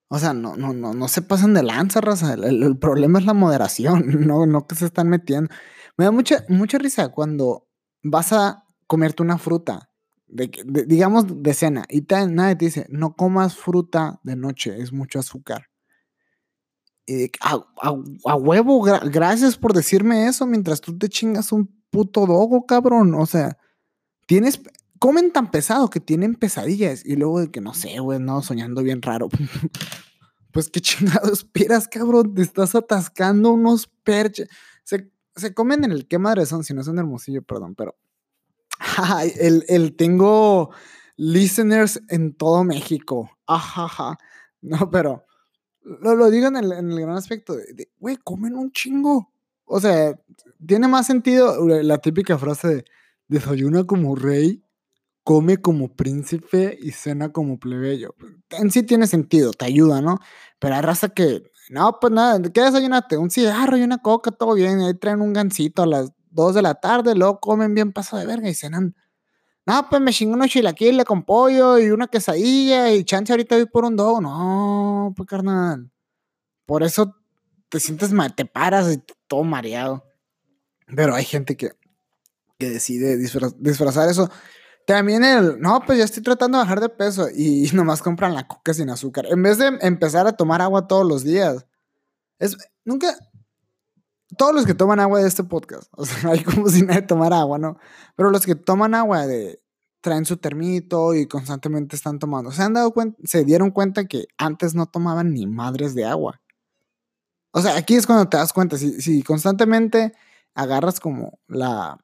O 0.08 0.18
sea, 0.18 0.34
no, 0.34 0.56
no, 0.56 0.74
no, 0.74 0.92
no 0.92 1.08
se 1.08 1.22
pasan 1.22 1.54
de 1.54 1.62
lanza, 1.62 2.00
raza. 2.00 2.34
El, 2.34 2.78
problema 2.78 3.18
es 3.18 3.24
la 3.24 3.34
moderación, 3.34 4.04
no, 4.26 4.46
no 4.46 4.66
que 4.66 4.74
se 4.74 4.86
están 4.86 5.08
metiendo. 5.08 5.52
Me 5.96 6.04
da 6.04 6.10
mucha, 6.10 6.44
mucha 6.48 6.78
risa 6.78 7.08
cuando 7.08 7.68
vas 8.02 8.32
a 8.32 8.64
comerte 8.86 9.22
una 9.22 9.38
fruta, 9.38 9.90
digamos 10.26 11.42
de 11.42 11.54
cena, 11.54 11.84
y 11.88 12.06
nadie 12.28 12.56
te 12.56 12.64
dice, 12.66 12.86
no 12.90 13.14
comas 13.14 13.56
fruta 13.56 14.20
de 14.22 14.36
noche, 14.36 14.80
es 14.80 14.92
mucho 14.92 15.18
azúcar 15.18 15.71
a, 17.40 18.36
huevo, 18.36 18.82
gracias 18.82 19.56
por 19.56 19.72
decirme 19.72 20.28
eso 20.28 20.46
mientras 20.46 20.80
tú 20.80 20.96
te 20.96 21.08
chingas 21.08 21.52
un 21.52 21.66
puto 21.90 22.26
dogo, 22.26 22.66
cabrón. 22.66 23.14
O 23.14 23.26
sea, 23.26 23.58
tienes, 24.26 24.60
comen 24.98 25.32
tan 25.32 25.50
pesado 25.50 25.90
que 25.90 26.00
tienen 26.00 26.34
pesadillas 26.34 27.04
y 27.04 27.16
luego 27.16 27.40
de 27.40 27.50
que 27.50 27.60
no 27.60 27.74
sé, 27.74 27.98
güey, 27.98 28.18
no, 28.18 28.42
soñando 28.42 28.82
bien 28.82 29.02
raro. 29.02 29.28
pues 30.52 30.70
qué 30.70 30.80
chingados 30.80 31.40
esperas, 31.40 31.88
cabrón, 31.88 32.34
te 32.34 32.42
estás 32.42 32.74
atascando 32.74 33.52
unos 33.52 33.88
perches. 34.04 34.48
Se, 34.84 35.54
comen 35.54 35.84
en 35.84 35.92
el 35.92 36.06
qué 36.06 36.18
madre 36.18 36.44
son, 36.46 36.62
si 36.62 36.74
no 36.74 36.84
son 36.84 36.98
hermosillo, 36.98 37.42
perdón, 37.42 37.74
pero 37.74 37.96
el, 39.40 39.64
el 39.68 39.96
tengo 39.96 40.70
listeners 41.16 42.02
en 42.08 42.34
todo 42.34 42.64
México. 42.64 43.30
Ajaja. 43.46 44.18
No, 44.60 44.90
pero 44.90 45.24
lo, 45.84 46.14
lo 46.14 46.30
digo 46.30 46.48
en 46.48 46.56
el, 46.56 46.72
en 46.72 46.90
el, 46.90 47.00
gran 47.00 47.16
aspecto 47.16 47.54
de, 47.56 47.90
güey, 47.98 48.16
comen 48.16 48.54
un 48.56 48.70
chingo. 48.72 49.32
O 49.64 49.80
sea, 49.80 50.18
tiene 50.66 50.88
más 50.88 51.06
sentido 51.06 51.66
la 51.66 51.98
típica 51.98 52.38
frase 52.38 52.68
de 52.68 52.84
desayuna 53.28 53.84
como 53.84 54.14
rey 54.14 54.62
come 55.24 55.58
como 55.58 55.94
príncipe 55.94 56.76
y 56.80 56.90
cena 56.90 57.32
como 57.32 57.58
plebeyo. 57.58 58.14
En 58.50 58.70
sí 58.70 58.82
tiene 58.82 59.06
sentido, 59.06 59.52
te 59.52 59.64
ayuda, 59.64 60.00
¿no? 60.00 60.18
Pero 60.58 60.74
hay 60.74 60.82
raza 60.82 61.08
que, 61.10 61.42
no, 61.70 61.98
pues 62.00 62.12
nada, 62.12 62.40
¿qué 62.42 62.60
desayunate? 62.60 63.16
Un 63.16 63.30
cigarro 63.30 63.76
y 63.76 63.82
una 63.82 63.98
coca, 63.98 64.30
todo 64.32 64.54
bien. 64.54 64.80
Y 64.80 64.86
ahí 64.86 64.94
traen 64.94 65.20
un 65.20 65.32
gancito 65.32 65.82
a 65.82 65.86
las 65.86 66.12
2 66.30 66.54
de 66.54 66.62
la 66.62 66.74
tarde, 66.74 67.14
luego 67.14 67.40
comen 67.40 67.74
bien 67.74 67.92
paso 67.92 68.16
de 68.16 68.26
verga 68.26 68.48
y 68.48 68.54
cenan. 68.54 68.96
No, 69.64 69.88
pues 69.88 70.02
me 70.02 70.12
chingo 70.12 70.34
unos 70.34 70.48
chilaquiles 70.48 71.04
con 71.04 71.24
pollo 71.24 71.78
y 71.78 71.90
una 71.90 72.08
quesadilla 72.08 72.92
y 72.92 73.04
chance 73.04 73.32
ahorita 73.32 73.56
voy 73.56 73.66
por 73.66 73.84
un 73.84 73.96
dogo. 73.96 74.20
No, 74.20 75.12
pues 75.16 75.28
carnal. 75.28 75.90
Por 76.66 76.82
eso 76.82 77.16
te 77.68 77.78
sientes 77.80 78.12
mal, 78.12 78.34
te 78.34 78.44
paras 78.44 78.92
y 78.92 79.02
todo 79.28 79.44
mareado. 79.44 80.04
Pero 80.94 81.14
hay 81.14 81.24
gente 81.24 81.56
que, 81.56 81.70
que 82.58 82.70
decide 82.70 83.16
disfrazar 83.16 84.08
eso. 84.08 84.30
También 84.86 85.22
el, 85.22 85.60
no, 85.60 85.80
pues 85.86 85.98
ya 85.98 86.04
estoy 86.04 86.22
tratando 86.22 86.58
de 86.58 86.64
bajar 86.64 86.80
de 86.80 86.88
peso 86.88 87.28
y 87.34 87.70
nomás 87.72 88.02
compran 88.02 88.34
la 88.34 88.48
coca 88.48 88.74
sin 88.74 88.90
azúcar. 88.90 89.26
En 89.30 89.42
vez 89.42 89.58
de 89.58 89.78
empezar 89.80 90.26
a 90.26 90.32
tomar 90.32 90.60
agua 90.60 90.88
todos 90.88 91.06
los 91.06 91.22
días. 91.22 91.66
Es, 92.38 92.56
nunca, 92.84 93.16
todos 94.36 94.54
los 94.54 94.66
que 94.66 94.74
toman 94.74 95.00
agua 95.00 95.20
de 95.20 95.28
este 95.28 95.44
podcast, 95.44 95.88
o 95.96 96.04
sea, 96.04 96.30
hay 96.30 96.42
como 96.42 96.68
si 96.68 96.82
nadie 96.82 97.02
tomara 97.02 97.40
agua, 97.40 97.58
¿no? 97.58 97.78
Pero 98.16 98.30
los 98.30 98.44
que 98.46 98.54
toman 98.54 98.94
agua 98.94 99.26
de, 99.26 99.62
traen 100.00 100.24
su 100.26 100.36
termito 100.36 101.14
y 101.14 101.26
constantemente 101.26 101.96
están 101.96 102.18
tomando. 102.18 102.50
Se 102.50 102.62
han 102.62 102.74
dado 102.74 102.92
cuenta, 102.92 103.18
se 103.24 103.44
dieron 103.44 103.70
cuenta 103.70 104.04
que 104.04 104.26
antes 104.36 104.74
no 104.74 104.86
tomaban 104.86 105.32
ni 105.32 105.46
madres 105.46 105.94
de 105.94 106.04
agua. 106.04 106.40
O 107.52 107.60
sea, 107.60 107.76
aquí 107.76 107.94
es 107.94 108.06
cuando 108.06 108.28
te 108.28 108.36
das 108.36 108.52
cuenta, 108.52 108.78
si, 108.78 109.00
si 109.00 109.22
constantemente 109.22 110.12
agarras 110.54 111.00
como 111.00 111.38
la, 111.46 111.98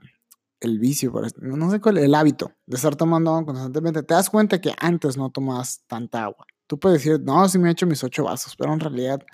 el 0.61 0.79
vicio, 0.79 1.13
no 1.41 1.71
sé 1.71 1.81
cuál, 1.81 1.99
el 1.99 2.15
hábito 2.15 2.53
de 2.67 2.77
estar 2.77 2.97
tomando 2.97 3.31
agua 3.31 3.47
constantemente, 3.47 4.03
te 4.03 4.15
das 4.15 4.31
cuenta 4.31 4.61
que 4.61 4.75
antes 4.79 5.17
no 5.17 5.31
tomabas 5.31 5.83
tanta 5.87 6.25
agua. 6.25 6.47
Tú 6.67 6.79
puedes 6.79 7.03
decir, 7.03 7.21
no, 7.21 7.49
sí 7.49 7.59
me 7.59 7.69
he 7.69 7.73
hecho 7.73 7.87
mis 7.87 8.05
ocho 8.05 8.25
vasos, 8.25 8.55
pero 8.57 8.73
en 8.73 8.81
realidad 8.81 9.25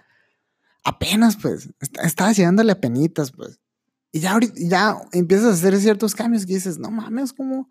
apenas, 0.85 1.37
pues, 1.37 1.71
estabas 2.03 2.37
llegándole 2.37 2.73
a 2.73 2.81
penitas, 2.81 3.33
pues. 3.33 3.59
Y 4.13 4.21
ya, 4.21 4.39
ya 4.55 4.97
empiezas 5.13 5.47
a 5.47 5.55
hacer 5.55 5.77
ciertos 5.81 6.15
cambios 6.15 6.47
que 6.47 6.55
dices, 6.55 6.79
no 6.79 6.91
mames, 6.91 7.33
como, 7.33 7.69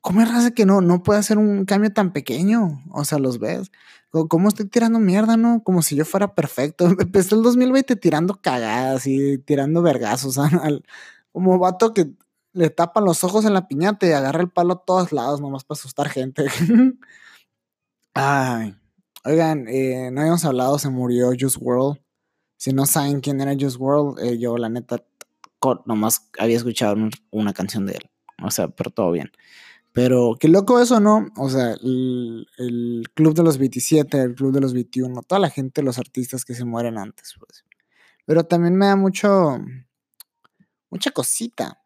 ¿cómo 0.00 0.22
es 0.22 0.32
raza 0.32 0.52
que 0.52 0.64
no, 0.64 0.80
no 0.80 1.02
puede 1.02 1.20
hacer 1.20 1.36
un 1.38 1.66
cambio 1.66 1.92
tan 1.92 2.12
pequeño? 2.12 2.82
O 2.90 3.04
sea, 3.04 3.18
los 3.18 3.38
ves. 3.38 3.70
¿Cómo 4.10 4.48
estoy 4.48 4.66
tirando 4.66 4.98
mierda, 4.98 5.36
no? 5.36 5.62
Como 5.62 5.82
si 5.82 5.96
yo 5.96 6.04
fuera 6.04 6.34
perfecto. 6.34 6.86
Empecé 6.98 7.34
el 7.34 7.42
2020 7.42 7.96
tirando 7.96 8.40
cagadas 8.40 9.06
y 9.06 9.38
tirando 9.38 9.82
vergazos. 9.82 10.38
como 11.32 11.58
vato 11.58 11.94
que 11.94 12.12
le 12.52 12.70
tapan 12.70 13.04
los 13.04 13.22
ojos 13.22 13.44
en 13.44 13.54
la 13.54 13.68
piñata 13.68 14.06
y 14.06 14.12
agarra 14.12 14.40
el 14.40 14.50
palo 14.50 14.74
a 14.74 14.84
todos 14.84 15.12
lados 15.12 15.40
nomás 15.40 15.64
para 15.64 15.78
asustar 15.78 16.08
gente. 16.08 16.46
Ay. 18.14 18.76
Oigan, 19.24 19.68
eh, 19.68 20.10
no 20.10 20.22
habíamos 20.22 20.44
hablado, 20.46 20.78
se 20.78 20.88
murió 20.88 21.28
Juice 21.38 21.58
World. 21.60 22.00
Si 22.60 22.74
no 22.74 22.84
saben 22.84 23.20
quién 23.20 23.40
era 23.40 23.54
Juice 23.58 23.78
World, 23.78 24.18
eh, 24.18 24.38
yo 24.38 24.58
la 24.58 24.68
neta 24.68 25.02
nomás 25.86 26.28
había 26.38 26.58
escuchado 26.58 26.94
una 27.30 27.54
canción 27.54 27.86
de 27.86 27.94
él. 27.94 28.10
O 28.42 28.50
sea, 28.50 28.68
pero 28.68 28.90
todo 28.90 29.12
bien. 29.12 29.30
Pero 29.94 30.36
qué 30.38 30.46
loco 30.48 30.78
eso, 30.78 31.00
¿no? 31.00 31.28
O 31.38 31.48
sea, 31.48 31.72
el, 31.82 32.46
el, 32.58 33.04
club 33.14 33.32
de 33.32 33.44
los 33.44 33.56
27, 33.56 34.20
el 34.20 34.34
club 34.34 34.52
de 34.52 34.60
los 34.60 34.74
21, 34.74 35.22
toda 35.22 35.38
la 35.38 35.48
gente, 35.48 35.82
los 35.82 35.98
artistas 35.98 36.44
que 36.44 36.54
se 36.54 36.66
mueren 36.66 36.98
antes, 36.98 37.34
pues. 37.38 37.64
Pero 38.26 38.44
también 38.44 38.76
me 38.76 38.84
da 38.84 38.96
mucho, 38.96 39.58
mucha 40.90 41.12
cosita 41.12 41.80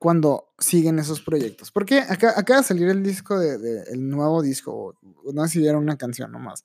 cuando 0.00 0.48
siguen 0.58 0.98
esos 0.98 1.20
proyectos. 1.20 1.70
Porque 1.70 2.00
acá, 2.00 2.34
acaba 2.36 2.62
de 2.62 2.66
salir 2.66 2.88
el 2.88 3.04
disco 3.04 3.38
de, 3.38 3.84
el 3.92 4.08
nuevo 4.10 4.42
disco, 4.42 4.96
no 5.32 5.44
sé 5.44 5.50
si 5.50 5.58
vieron 5.60 5.84
una 5.84 5.96
canción 5.96 6.32
nomás, 6.32 6.64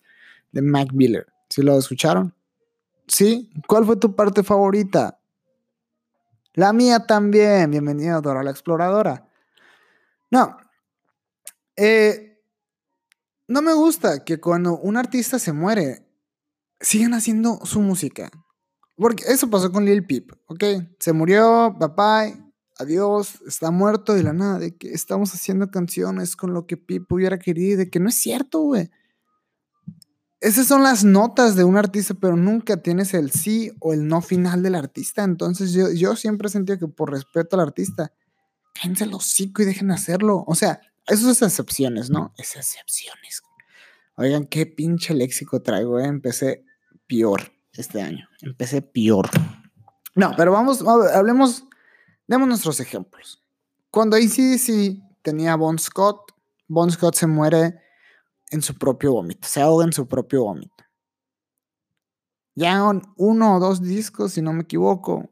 de 0.52 0.64
Mac 0.64 0.92
Miller. 0.92 1.28
¿Sí 1.50 1.62
lo 1.62 1.78
escucharon? 1.78 2.34
¿Sí? 3.08 3.52
¿Cuál 3.68 3.86
fue 3.86 3.98
tu 3.98 4.16
parte 4.16 4.44
favorita? 4.44 5.20
La 6.54 6.74
mía 6.74 7.06
también. 7.06 7.72
Bienvenido, 7.72 8.22
Dora 8.22 8.44
la 8.44 8.52
Exploradora. 8.52 9.28
No. 10.32 10.58
Eh, 11.76 12.42
no 13.48 13.62
me 13.62 13.74
gusta 13.74 14.24
que 14.24 14.40
cuando 14.40 14.78
un 14.78 14.98
artista 14.98 15.40
se 15.40 15.54
muere, 15.54 16.08
sigan 16.80 17.14
haciendo 17.14 17.60
su 17.66 17.82
música. 17.82 18.32
Porque 18.96 19.24
eso 19.28 19.50
pasó 19.50 19.72
con 19.72 19.86
Lil 19.86 20.06
Peep, 20.06 20.32
¿ok? 20.46 20.64
Se 21.00 21.14
murió, 21.14 21.76
papá, 21.80 22.28
adiós, 22.78 23.42
está 23.48 23.72
muerto 23.72 24.14
de 24.14 24.24
la 24.24 24.34
nada, 24.34 24.60
de 24.60 24.76
que 24.76 24.92
estamos 24.92 25.34
haciendo 25.34 25.72
canciones 25.72 26.36
con 26.36 26.54
lo 26.54 26.68
que 26.68 26.78
Pip 26.78 27.12
hubiera 27.12 27.40
querido, 27.40 27.80
de 27.80 27.90
que 27.90 28.00
no 28.00 28.10
es 28.10 28.16
cierto, 28.16 28.60
güey. 28.62 28.92
Esas 30.44 30.68
son 30.68 30.84
las 30.84 31.04
notas 31.04 31.56
de 31.56 31.64
un 31.64 31.78
artista, 31.78 32.14
pero 32.14 32.36
nunca 32.36 32.78
tienes 32.78 33.14
el 33.14 33.32
sí 33.32 33.72
o 33.80 33.94
el 33.94 34.08
no 34.08 34.22
final 34.22 34.62
del 34.62 34.76
artista. 34.76 35.24
Entonces 35.24 35.72
yo, 35.72 35.92
yo 35.92 36.16
siempre 36.16 36.48
he 36.48 36.52
sentido 36.52 36.78
que 36.78 36.88
por 36.88 37.12
respeto 37.12 37.56
al 37.56 37.62
artista, 37.62 38.12
cállense 38.74 39.06
el 39.06 39.14
hocico 39.14 39.62
y 39.62 39.66
dejen 39.66 39.90
hacerlo. 39.90 40.44
O 40.46 40.54
sea, 40.54 40.82
esas 41.08 41.42
excepciones, 41.42 42.10
¿no? 42.10 42.34
Esas 42.38 42.76
excepciones. 42.76 43.42
Oigan, 44.18 44.46
qué 44.46 44.66
pinche 44.66 45.14
léxico 45.14 45.62
traigo, 45.62 46.00
¿eh? 46.00 46.06
Empecé 46.06 46.66
peor 47.08 47.54
este 47.74 48.02
año. 48.02 48.28
Empecé 48.42 48.82
peor. 48.82 49.30
No, 50.14 50.34
pero 50.38 50.52
vamos, 50.52 50.84
hablemos 51.14 51.66
Demos 52.28 52.48
nuestros 52.48 52.80
ejemplos. 52.80 53.44
Cuando 53.92 54.16
ACDC 54.16 54.98
tenía 55.22 55.56
Bon 55.56 55.78
Scott, 55.78 56.32
Bon 56.68 56.90
Scott 56.90 57.16
se 57.16 57.28
muere 57.28 57.80
en 58.54 58.62
su 58.62 58.76
propio 58.76 59.14
vómito, 59.14 59.48
se 59.48 59.62
ahoga 59.62 59.86
en 59.86 59.94
su 59.94 60.08
propio 60.08 60.44
vómito. 60.44 60.84
Ya 62.56 62.84
uno 63.18 63.56
o 63.56 63.60
dos 63.60 63.82
discos, 63.82 64.34
si 64.34 64.42
no 64.42 64.54
me 64.54 64.62
equivoco, 64.62 65.30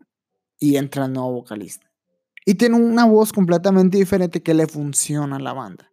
y 0.59 0.77
entra 0.77 1.05
el 1.05 1.13
nuevo 1.13 1.33
vocalista. 1.33 1.91
Y 2.45 2.55
tiene 2.55 2.77
una 2.77 3.05
voz 3.05 3.31
completamente 3.31 3.97
diferente 3.97 4.41
que 4.41 4.55
le 4.55 4.65
funciona 4.65 5.35
a 5.35 5.39
la 5.39 5.53
banda. 5.53 5.89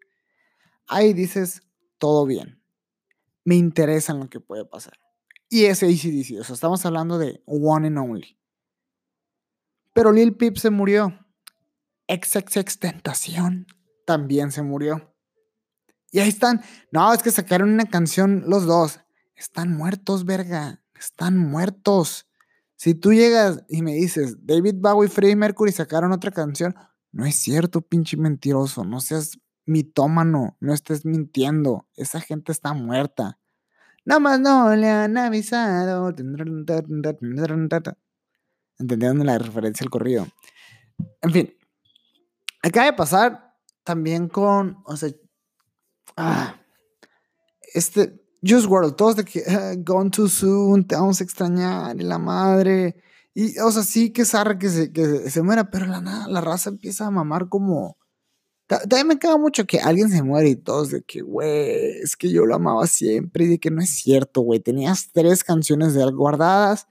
Ahí 0.86 1.12
dices, 1.12 1.60
todo 1.98 2.24
bien. 2.24 2.62
Me 3.44 3.56
interesa 3.56 4.14
lo 4.14 4.28
que 4.30 4.40
puede 4.40 4.64
pasar. 4.64 4.98
Y 5.50 5.64
ese 5.64 5.86
ACDC, 5.86 6.40
o 6.40 6.44
sea, 6.44 6.54
estamos 6.54 6.84
hablando 6.86 7.18
de 7.18 7.42
One 7.46 7.88
and 7.88 7.98
Only. 7.98 8.38
Pero 9.92 10.12
Lil 10.12 10.34
Peep 10.36 10.56
se 10.56 10.70
murió. 10.70 11.26
XXX 12.08 12.78
Tentación 12.78 13.66
también 14.06 14.50
se 14.50 14.62
murió. 14.62 15.14
Y 16.10 16.20
ahí 16.20 16.28
están. 16.28 16.62
No, 16.90 17.12
es 17.12 17.22
que 17.22 17.30
sacaron 17.30 17.70
una 17.70 17.86
canción 17.86 18.44
los 18.46 18.64
dos. 18.66 19.00
Están 19.36 19.76
muertos, 19.76 20.24
verga. 20.24 20.82
Están 20.98 21.38
muertos. 21.38 22.26
Si 22.76 22.94
tú 22.94 23.12
llegas 23.12 23.64
y 23.68 23.82
me 23.82 23.94
dices, 23.94 24.36
David 24.40 24.76
Bowie 24.78 25.08
y 25.08 25.10
Freddie 25.10 25.36
Mercury 25.36 25.72
sacaron 25.72 26.12
otra 26.12 26.30
canción, 26.30 26.74
no 27.12 27.26
es 27.26 27.36
cierto, 27.36 27.80
pinche 27.80 28.16
mentiroso. 28.16 28.84
No 28.84 29.00
seas 29.00 29.38
mitómano. 29.66 30.56
No 30.60 30.74
estés 30.74 31.04
mintiendo. 31.04 31.86
Esa 31.94 32.20
gente 32.20 32.52
está 32.52 32.72
muerta. 32.72 33.38
Nada 34.04 34.20
más 34.20 34.40
no 34.40 34.74
le 34.74 34.88
han 34.88 35.16
avisado. 35.18 36.08
¿Entendieron 38.78 39.26
la 39.26 39.38
referencia 39.38 39.84
al 39.84 39.90
corrido? 39.90 40.26
En 41.20 41.32
fin, 41.32 41.54
acaba 42.62 42.86
de 42.86 42.92
pasar 42.94 43.54
también 43.84 44.28
con, 44.28 44.82
o 44.84 44.96
sea, 44.96 45.10
ah, 46.18 46.60
este, 47.74 48.20
Just 48.46 48.66
World, 48.66 48.96
todos 48.96 49.16
de 49.16 49.24
que, 49.24 49.42
ah, 49.48 49.74
gone 49.78 50.10
too 50.10 50.28
soon, 50.28 50.86
te 50.86 50.94
vamos 50.94 51.20
a 51.20 51.24
extrañar, 51.24 51.96
y 52.00 52.04
la 52.04 52.18
madre, 52.18 52.96
y, 53.34 53.58
o 53.60 53.70
sea, 53.70 53.82
sí 53.82 54.12
que 54.12 54.24
zarra 54.24 54.58
que 54.58 54.68
se, 54.68 54.92
que 54.92 55.30
se 55.30 55.42
muera, 55.42 55.70
pero 55.70 55.86
la 55.86 56.00
nada, 56.00 56.28
la 56.28 56.40
raza 56.40 56.70
empieza 56.70 57.06
a 57.06 57.10
mamar 57.10 57.48
como, 57.48 57.96
también 58.66 59.06
me 59.06 59.18
caga 59.18 59.38
mucho 59.38 59.66
que 59.66 59.80
alguien 59.80 60.10
se 60.10 60.22
muere 60.22 60.50
y 60.50 60.56
todos 60.56 60.90
de 60.90 61.02
que, 61.02 61.22
güey, 61.22 62.00
es 62.02 62.16
que 62.16 62.30
yo 62.30 62.44
lo 62.44 62.54
amaba 62.54 62.86
siempre 62.86 63.44
y 63.44 63.48
de 63.48 63.58
que 63.58 63.70
no 63.70 63.80
es 63.80 63.90
cierto, 63.90 64.42
güey, 64.42 64.60
tenías 64.60 65.10
tres 65.12 65.44
canciones 65.44 65.94
de 65.94 66.04
guardadas 66.10 66.86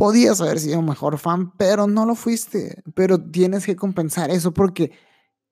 podías 0.00 0.40
haber 0.40 0.58
sido 0.58 0.80
mejor 0.80 1.18
fan, 1.18 1.52
pero 1.58 1.86
no 1.86 2.06
lo 2.06 2.14
fuiste. 2.14 2.82
Pero 2.94 3.22
tienes 3.22 3.66
que 3.66 3.76
compensar 3.76 4.30
eso 4.30 4.50
porque 4.54 4.92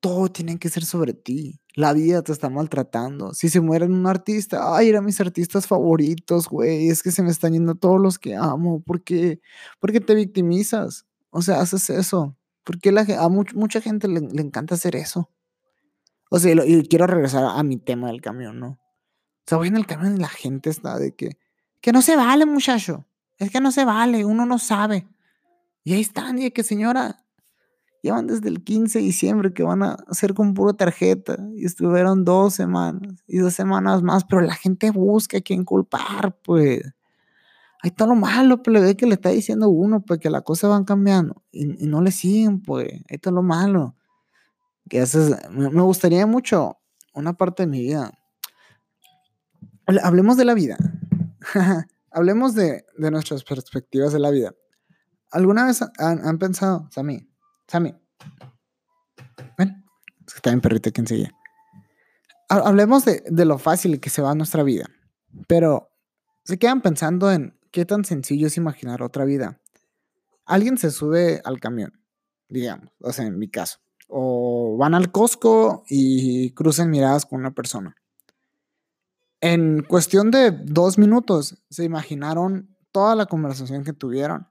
todo 0.00 0.28
tiene 0.28 0.58
que 0.58 0.68
ser 0.68 0.84
sobre 0.84 1.12
ti. 1.12 1.60
La 1.74 1.92
vida 1.92 2.22
te 2.22 2.32
está 2.32 2.48
maltratando. 2.48 3.34
Si 3.34 3.48
se 3.48 3.60
muere 3.60 3.86
un 3.86 4.06
artista, 4.06 4.76
ay, 4.76 4.88
eran 4.88 5.04
mis 5.04 5.20
artistas 5.20 5.66
favoritos, 5.66 6.48
güey. 6.48 6.88
Es 6.88 7.02
que 7.02 7.10
se 7.10 7.22
me 7.22 7.30
están 7.30 7.52
yendo 7.52 7.74
todos 7.74 8.00
los 8.00 8.18
que 8.18 8.36
amo. 8.36 8.80
¿Por 8.80 9.02
qué? 9.02 9.40
Te 9.80 10.14
victimizas. 10.14 11.06
O 11.30 11.42
sea, 11.42 11.60
haces 11.60 11.90
eso. 11.90 12.36
Porque 12.64 12.92
la, 12.92 13.00
a 13.00 13.28
mucha 13.28 13.80
gente 13.80 14.08
le, 14.08 14.18
encanta 14.40 14.74
hacer 14.74 14.96
eso. 14.96 15.30
O 16.30 16.38
sea, 16.38 16.52
y, 16.64 16.82
quiero 16.88 17.06
regresar 17.06 17.44
a 17.44 17.62
mi 17.62 17.76
tema 17.76 18.08
del 18.08 18.20
camión, 18.20 18.60
¿no? 18.60 18.68
O 18.68 19.46
sea, 19.46 19.58
voy 19.58 19.68
en 19.68 19.76
el 19.76 19.86
camión 19.86 20.16
y 20.16 20.20
la 20.20 20.28
gente 20.28 20.68
está 20.68 20.98
de 20.98 21.14
que, 21.14 21.38
que 21.80 21.92
no 21.92 22.02
se 22.02 22.16
vale, 22.16 22.44
muchacho. 22.44 23.06
Es 23.38 23.50
que 23.50 23.60
no 23.60 23.72
se 23.72 23.84
vale, 23.84 24.24
uno 24.24 24.44
no 24.44 24.58
sabe. 24.58 25.08
Y 25.84 25.94
ahí 25.94 26.00
están, 26.00 26.38
y 26.38 26.50
que 26.50 26.62
señora, 26.62 27.24
Llevan 28.00 28.28
desde 28.28 28.48
el 28.48 28.62
15 28.62 29.00
de 29.00 29.04
diciembre 29.04 29.52
que 29.52 29.64
van 29.64 29.82
a 29.82 29.96
hacer 30.06 30.32
con 30.32 30.54
pura 30.54 30.72
tarjeta 30.72 31.36
y 31.56 31.64
estuvieron 31.64 32.24
dos 32.24 32.54
semanas 32.54 33.24
y 33.26 33.38
dos 33.38 33.54
semanas 33.54 34.02
más, 34.02 34.24
pero 34.24 34.40
la 34.40 34.54
gente 34.54 34.90
busca 34.90 35.38
a 35.38 35.40
quién 35.40 35.64
culpar, 35.64 36.36
pues. 36.44 36.82
Ahí 37.80 37.90
está 37.90 38.06
lo 38.06 38.14
malo, 38.14 38.62
pero 38.62 38.80
ve 38.80 38.96
que 38.96 39.06
le 39.06 39.14
está 39.14 39.30
diciendo 39.30 39.68
uno, 39.68 40.04
pues 40.04 40.18
que 40.20 40.30
las 40.30 40.42
cosas 40.42 40.70
van 40.70 40.84
cambiando 40.84 41.42
y, 41.50 41.66
no 41.86 42.00
le 42.00 42.12
siguen, 42.12 42.62
pues. 42.62 42.88
Ahí 42.92 43.16
está 43.16 43.30
lo 43.30 43.42
malo. 43.42 43.96
Que 44.88 45.00
haces, 45.00 45.36
me, 45.50 45.82
gustaría 45.82 46.26
mucho 46.26 46.78
una 47.14 47.34
parte 47.34 47.64
de 47.64 47.66
mi 47.66 47.80
vida. 47.80 48.12
Hablemos 50.02 50.36
de 50.36 50.44
la 50.44 50.54
vida. 50.54 50.76
Hablemos 52.10 52.54
de, 52.54 52.84
nuestras 52.96 53.42
perspectivas 53.44 54.12
de 54.12 54.20
la 54.20 54.30
vida. 54.30 54.54
¿Alguna 55.30 55.66
vez 55.66 55.82
han, 55.82 56.26
han 56.26 56.38
pensado, 56.38 56.88
Sammy, 56.90 57.27
Sammy, 57.68 57.94
ven, 59.58 59.84
es 60.26 60.32
que 60.32 60.38
está 60.38 60.50
bien 60.50 60.60
perrito 60.60 60.88
aquí 60.88 61.00
enseguida. 61.00 61.30
Ha- 62.48 62.66
Hablemos 62.68 63.04
de, 63.04 63.22
de 63.28 63.44
lo 63.44 63.58
fácil 63.58 64.00
que 64.00 64.10
se 64.10 64.22
va 64.22 64.34
nuestra 64.34 64.62
vida, 64.62 64.86
pero 65.46 65.90
se 66.44 66.58
quedan 66.58 66.80
pensando 66.80 67.30
en 67.30 67.58
qué 67.70 67.84
tan 67.84 68.04
sencillo 68.04 68.46
es 68.46 68.56
imaginar 68.56 69.02
otra 69.02 69.24
vida. 69.24 69.60
Alguien 70.46 70.78
se 70.78 70.90
sube 70.90 71.42
al 71.44 71.60
camión, 71.60 72.02
digamos, 72.48 72.90
o 73.00 73.12
sea, 73.12 73.26
en 73.26 73.38
mi 73.38 73.48
caso, 73.50 73.78
o 74.08 74.76
van 74.78 74.94
al 74.94 75.12
Costco 75.12 75.84
y 75.88 76.52
cruzan 76.52 76.88
miradas 76.90 77.26
con 77.26 77.40
una 77.40 77.50
persona. 77.50 77.94
En 79.40 79.82
cuestión 79.82 80.30
de 80.30 80.50
dos 80.50 80.96
minutos, 80.98 81.62
se 81.70 81.84
imaginaron 81.84 82.74
toda 82.90 83.14
la 83.14 83.26
conversación 83.26 83.84
que 83.84 83.92
tuvieron. 83.92 84.48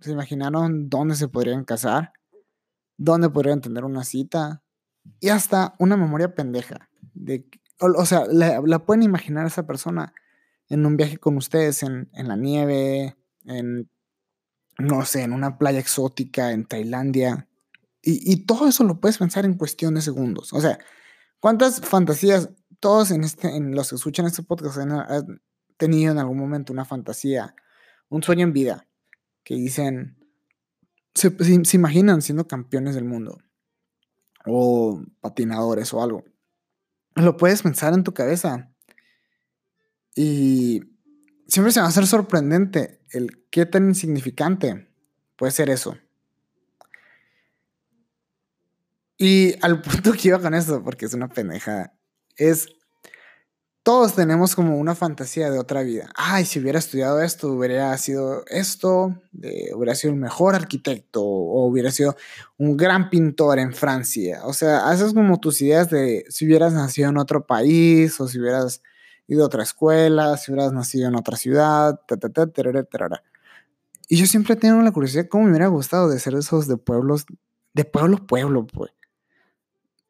Se 0.00 0.12
imaginaron 0.12 0.88
dónde 0.90 1.16
se 1.16 1.28
podrían 1.28 1.64
casar, 1.64 2.12
dónde 3.04 3.30
podrían 3.30 3.60
tener 3.60 3.84
una 3.84 4.04
cita 4.04 4.62
y 5.20 5.30
hasta 5.30 5.74
una 5.78 5.96
memoria 5.96 6.34
pendeja. 6.34 6.88
De, 7.14 7.48
o, 7.80 8.06
sea, 8.06 8.26
la, 8.26 8.84
pueden 8.84 9.02
imaginar 9.02 9.44
a 9.44 9.48
esa 9.48 9.66
persona 9.66 10.14
en 10.68 10.86
un 10.86 10.96
viaje 10.96 11.18
con 11.18 11.36
ustedes, 11.36 11.82
en, 11.82 12.08
en 12.14 12.28
la 12.28 12.36
nieve, 12.36 13.16
en, 13.44 13.90
no 14.78 15.04
sé, 15.04 15.22
en 15.22 15.32
una 15.32 15.58
playa 15.58 15.80
exótica, 15.80 16.52
en 16.52 16.64
Tailandia. 16.64 17.48
Y, 18.02 18.32
y 18.32 18.46
todo 18.46 18.68
eso 18.68 18.84
lo 18.84 19.00
puedes 19.00 19.18
pensar 19.18 19.44
en 19.44 19.54
cuestión 19.54 19.94
de 19.94 20.02
segundos. 20.02 20.52
O 20.52 20.60
sea, 20.60 20.78
¿cuántas 21.40 21.80
fantasías 21.80 22.50
todos 22.78 23.10
en, 23.10 23.24
este, 23.24 23.48
en 23.48 23.74
los 23.74 23.90
que 23.90 23.96
escuchan 23.96 24.26
este 24.26 24.42
podcast 24.42 24.78
han 24.78 25.40
tenido 25.76 26.12
en 26.12 26.18
algún 26.18 26.38
momento 26.38 26.72
una 26.72 26.84
fantasía, 26.84 27.54
un 28.08 28.22
sueño 28.22 28.44
en 28.44 28.52
vida, 28.52 28.86
que 29.44 29.54
dicen, 29.54 30.21
se, 31.14 31.30
se, 31.64 31.76
imaginan 31.76 32.22
siendo 32.22 32.46
campeones 32.46 32.94
del 32.94 33.04
mundo 33.04 33.38
o 34.46 35.02
patinadores 35.20 35.92
o 35.92 36.02
algo? 36.02 36.24
Lo 37.14 37.36
puedes 37.36 37.62
pensar 37.62 37.94
en 37.94 38.04
tu 38.04 38.14
cabeza 38.14 38.72
y 40.14 40.82
siempre 41.46 41.72
se 41.72 41.80
va 41.80 41.86
a 41.86 41.88
hacer 41.90 42.06
sorprendente 42.06 43.00
el 43.10 43.46
qué 43.50 43.66
tan 43.66 43.88
insignificante 43.88 44.88
puede 45.36 45.52
ser 45.52 45.70
eso. 45.70 45.96
Y 49.18 49.54
al 49.62 49.82
punto 49.82 50.12
que 50.12 50.28
iba 50.28 50.40
con 50.40 50.54
esto, 50.54 50.82
porque 50.82 51.06
es 51.06 51.14
una 51.14 51.28
pendeja, 51.28 51.92
es 52.36 52.68
todos 53.82 54.14
tenemos 54.14 54.54
como 54.54 54.78
una 54.78 54.94
fantasía 54.94 55.50
de 55.50 55.58
otra 55.58 55.82
vida. 55.82 56.08
Ay, 56.14 56.44
si 56.44 56.60
hubiera 56.60 56.78
estudiado 56.78 57.20
esto, 57.20 57.48
hubiera 57.48 57.96
sido 57.98 58.44
esto, 58.46 59.20
hubiera 59.74 59.94
sido 59.96 60.12
el 60.12 60.20
mejor 60.20 60.54
arquitecto 60.54 61.22
o 61.22 61.66
hubiera 61.66 61.90
sido 61.90 62.16
un 62.58 62.76
gran 62.76 63.10
pintor 63.10 63.58
en 63.58 63.72
Francia. 63.72 64.42
O 64.44 64.52
sea, 64.52 64.88
haces 64.88 65.12
como 65.14 65.40
tus 65.40 65.60
ideas 65.62 65.90
de 65.90 66.24
si 66.28 66.46
hubieras 66.46 66.72
nacido 66.72 67.10
en 67.10 67.18
otro 67.18 67.44
país 67.44 68.20
o 68.20 68.28
si 68.28 68.38
hubieras 68.38 68.82
ido 69.26 69.42
a 69.42 69.46
otra 69.46 69.64
escuela, 69.64 70.36
si 70.36 70.52
hubieras 70.52 70.72
nacido 70.72 71.08
en 71.08 71.16
otra 71.16 71.36
ciudad, 71.36 72.00
ta, 72.06 72.16
ta, 72.16 72.28
ta, 72.28 72.46
tarara, 72.46 72.84
tarara. 72.84 73.24
Y 74.08 74.16
yo 74.16 74.26
siempre 74.26 74.54
he 74.54 74.56
tenido 74.56 74.80
la 74.82 74.92
curiosidad 74.92 75.26
cómo 75.28 75.44
me 75.44 75.50
hubiera 75.50 75.66
gustado 75.68 76.08
de 76.08 76.20
ser 76.20 76.34
esos 76.34 76.68
de 76.68 76.76
pueblos, 76.76 77.26
de 77.74 77.84
pueblo 77.84 78.26
pueblo, 78.26 78.66
pues 78.66 78.92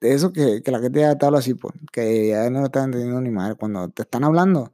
eso 0.02 0.32
que, 0.32 0.62
que 0.62 0.70
la 0.70 0.80
gente 0.80 1.00
ya 1.00 1.16
te 1.16 1.26
habla 1.26 1.38
así, 1.38 1.54
pues, 1.54 1.74
que 1.92 2.28
ya 2.28 2.50
no 2.50 2.64
están 2.64 2.86
entendiendo 2.86 3.20
ni 3.20 3.30
madre 3.30 3.54
cuando 3.54 3.88
te 3.88 4.02
están 4.02 4.24
hablando. 4.24 4.72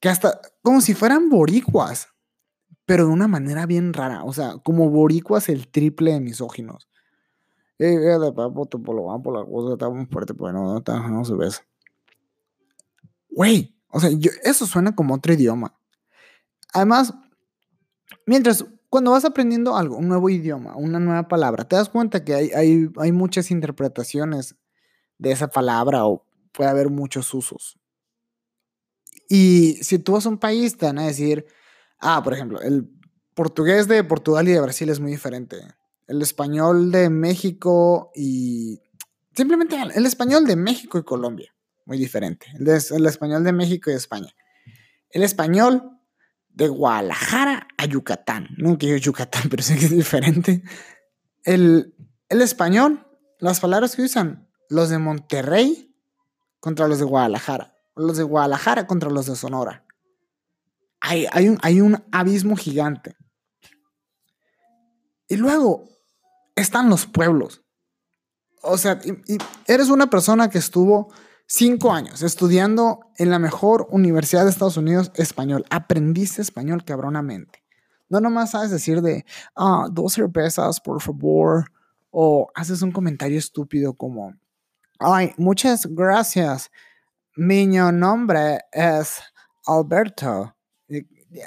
Que 0.00 0.08
hasta 0.08 0.40
como 0.62 0.80
si 0.80 0.94
fueran 0.94 1.28
boricuas, 1.28 2.08
pero 2.86 3.06
de 3.06 3.12
una 3.12 3.28
manera 3.28 3.66
bien 3.66 3.92
rara. 3.92 4.24
O 4.24 4.32
sea, 4.32 4.58
como 4.64 4.90
boricuas 4.90 5.48
el 5.48 5.68
triple 5.68 6.12
de 6.12 6.20
misóginos. 6.20 6.88
Eh, 7.78 7.98
de 7.98 8.32
papo, 8.32 8.66
te 8.66 8.78
por 8.78 8.94
lo 8.94 9.22
por 9.22 9.36
la 9.36 9.44
cosa, 9.44 9.72
está 9.72 9.90
muy 9.90 10.06
fuerte, 10.06 10.32
pues 10.34 10.54
no, 10.54 10.80
no, 10.80 11.08
no 11.08 11.24
se 11.24 11.34
ves. 11.34 11.62
Güey, 13.30 13.76
o 13.88 13.98
sea, 13.98 14.10
eso 14.44 14.66
suena 14.66 14.94
como 14.94 15.14
otro 15.14 15.32
idioma. 15.32 15.76
Además, 16.72 17.12
mientras 18.26 18.64
cuando 18.94 19.10
vas 19.10 19.24
aprendiendo 19.24 19.76
algo, 19.76 19.96
un 19.96 20.06
nuevo 20.06 20.30
idioma, 20.30 20.76
una 20.76 21.00
nueva 21.00 21.26
palabra, 21.26 21.64
te 21.64 21.74
das 21.74 21.88
cuenta 21.88 22.24
que 22.24 22.32
hay, 22.32 22.50
hay, 22.52 22.88
hay, 22.96 23.10
muchas 23.10 23.50
interpretaciones 23.50 24.54
de 25.18 25.32
esa 25.32 25.48
palabra 25.48 26.06
o 26.06 26.24
puede 26.52 26.70
haber 26.70 26.90
muchos 26.90 27.34
usos. 27.34 27.76
Y 29.28 29.80
si 29.82 29.98
tú 29.98 30.12
vas 30.12 30.26
a 30.26 30.28
un 30.28 30.38
país, 30.38 30.76
te 30.76 30.86
van 30.86 31.00
a 31.00 31.06
decir, 31.06 31.44
ah, 31.98 32.22
por 32.22 32.34
ejemplo, 32.34 32.60
el 32.60 32.88
portugués 33.34 33.88
de 33.88 34.04
Portugal 34.04 34.46
y 34.46 34.52
de 34.52 34.60
Brasil 34.60 34.88
es 34.88 35.00
muy 35.00 35.10
diferente. 35.10 35.56
El 36.06 36.22
español 36.22 36.92
de 36.92 37.10
México 37.10 38.12
y... 38.14 38.80
Simplemente 39.34 39.76
el 39.92 40.06
español 40.06 40.46
de 40.46 40.54
México 40.54 40.98
y 40.98 41.02
Colombia, 41.02 41.52
muy 41.84 41.98
diferente. 41.98 42.46
El, 42.60 42.68
el 42.68 43.06
español 43.06 43.42
de 43.42 43.52
México 43.52 43.90
y 43.90 43.94
España. 43.94 44.32
El 45.10 45.24
español 45.24 45.98
de 46.54 46.68
Guadalajara 46.68 47.68
a 47.76 47.84
Yucatán. 47.84 48.48
Nunca 48.56 48.86
he 48.86 48.98
Yucatán, 48.98 49.42
pero 49.50 49.62
sé 49.62 49.76
que 49.76 49.86
es 49.86 49.90
diferente. 49.90 50.62
El, 51.42 51.94
el, 52.28 52.40
español, 52.40 53.06
las 53.38 53.60
palabras 53.60 53.96
que 53.96 54.02
usan, 54.02 54.48
los 54.70 54.88
de 54.88 54.98
Monterrey 54.98 55.94
contra 56.60 56.88
los 56.88 56.98
de 56.98 57.04
Guadalajara, 57.04 57.74
los 57.96 58.16
de 58.16 58.22
Guadalajara 58.22 58.86
contra 58.86 59.10
los 59.10 59.26
de 59.26 59.36
Sonora. 59.36 59.84
Hay, 61.00 61.26
hay, 61.32 61.48
un, 61.48 61.58
hay 61.60 61.82
un 61.82 62.02
abismo 62.12 62.56
gigante. 62.56 63.14
Y 65.28 65.36
luego 65.36 65.84
están 66.54 66.88
los 66.88 67.04
pueblos. 67.04 67.62
O 68.62 68.78
sea, 68.78 68.98
eres 69.66 69.90
una 69.90 70.08
persona 70.08 70.48
que 70.48 70.56
estuvo 70.56 71.12
cinco 71.46 71.92
años 71.92 72.22
estudiando 72.22 73.00
en 73.16 73.30
la 73.30 73.38
mejor 73.38 73.86
universidad 73.90 74.44
de 74.44 74.50
Estados 74.50 74.76
Unidos 74.76 75.12
español. 75.14 75.64
Aprendiste 75.70 76.42
español 76.42 76.84
cabronamente. 76.84 77.62
No 78.08 78.20
nomás 78.20 78.52
sabes 78.52 78.70
decir 78.70 79.02
de, 79.02 79.24
ah, 79.56 79.88
dos 79.90 80.14
cervezas, 80.14 80.80
por 80.80 81.00
favor. 81.00 81.70
O 82.10 82.48
haces 82.54 82.82
un 82.82 82.92
comentario 82.92 83.38
estúpido 83.38 83.94
como, 83.94 84.34
ay, 85.00 85.32
muchas 85.36 85.86
gracias. 85.86 86.70
Mi 87.36 87.66
nombre 87.66 88.60
es 88.70 89.20
Alberto. 89.66 90.54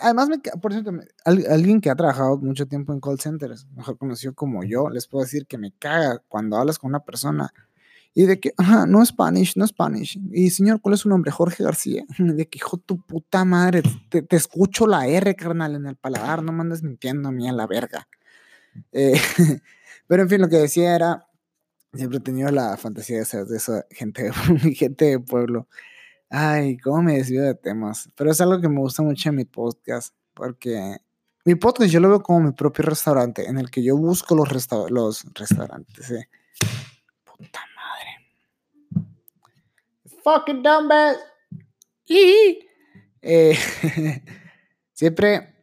Además, 0.01 0.27
me, 0.27 0.39
por 0.39 0.73
cierto, 0.73 0.91
alguien 1.23 1.79
que 1.79 1.89
ha 1.89 1.95
trabajado 1.95 2.37
mucho 2.39 2.67
tiempo 2.67 2.91
en 2.91 2.99
call 2.99 3.21
centers, 3.21 3.65
mejor 3.67 3.97
conocido 3.97 4.33
como 4.33 4.65
yo, 4.65 4.89
les 4.89 5.07
puedo 5.07 5.23
decir 5.23 5.47
que 5.47 5.57
me 5.57 5.71
caga 5.71 6.21
cuando 6.27 6.57
hablas 6.57 6.77
con 6.77 6.89
una 6.89 7.05
persona 7.05 7.53
y 8.19 8.25
de 8.25 8.39
que, 8.39 8.51
ajá, 8.57 8.87
no 8.87 9.05
Spanish, 9.05 9.55
no 9.57 9.67
Spanish. 9.67 10.19
Y 10.31 10.49
señor, 10.49 10.81
¿cuál 10.81 10.95
es 10.95 11.01
su 11.01 11.09
nombre? 11.09 11.29
Jorge 11.29 11.63
García. 11.63 12.03
De 12.17 12.49
que, 12.49 12.57
hijo 12.57 12.77
tu 12.77 12.99
puta 12.99 13.45
madre, 13.45 13.83
te, 14.09 14.23
te, 14.23 14.35
escucho 14.35 14.87
la 14.87 15.05
R, 15.05 15.35
carnal, 15.35 15.75
en 15.75 15.85
el 15.85 15.97
paladar, 15.97 16.41
no 16.41 16.51
mandes 16.51 16.81
mintiendo 16.81 17.29
a 17.29 17.31
mí 17.31 17.47
a 17.47 17.53
la 17.53 17.67
verga. 17.67 18.07
Eh, 18.91 19.13
pero 20.07 20.23
en 20.23 20.29
fin, 20.29 20.41
lo 20.41 20.49
que 20.49 20.55
decía 20.55 20.95
era, 20.95 21.27
siempre 21.93 22.17
he 22.17 22.21
tenido 22.21 22.49
la 22.49 22.75
fantasía 22.77 23.19
de 23.19 23.25
ser 23.25 23.45
de 23.45 23.57
esa 23.57 23.85
gente, 23.91 24.31
gente 24.73 25.05
de 25.05 25.19
pueblo. 25.19 25.67
Ay, 26.31 26.79
cómo 26.79 27.03
me 27.03 27.17
desvío 27.17 27.43
de 27.43 27.53
temas. 27.53 28.09
Pero 28.15 28.31
es 28.31 28.41
algo 28.41 28.59
que 28.59 28.67
me 28.67 28.79
gusta 28.79 29.03
mucho 29.03 29.29
en 29.29 29.35
mi 29.35 29.45
podcast, 29.45 30.15
porque 30.33 30.97
mi 31.45 31.53
podcast 31.53 31.91
yo 31.91 31.99
lo 31.99 32.09
veo 32.09 32.23
como 32.23 32.39
mi 32.39 32.51
propio 32.51 32.83
restaurante, 32.83 33.47
en 33.47 33.59
el 33.59 33.69
que 33.69 33.83
yo 33.83 33.95
busco 33.95 34.33
los, 34.35 34.49
los 34.89 35.23
restaurantes. 35.35 36.09
¿eh? 36.09 36.27
Puta 37.23 37.59
fucking 40.27 40.61
dumbass. 40.61 41.17
Y 42.05 42.59
eh, 43.21 43.57
siempre 44.93 45.55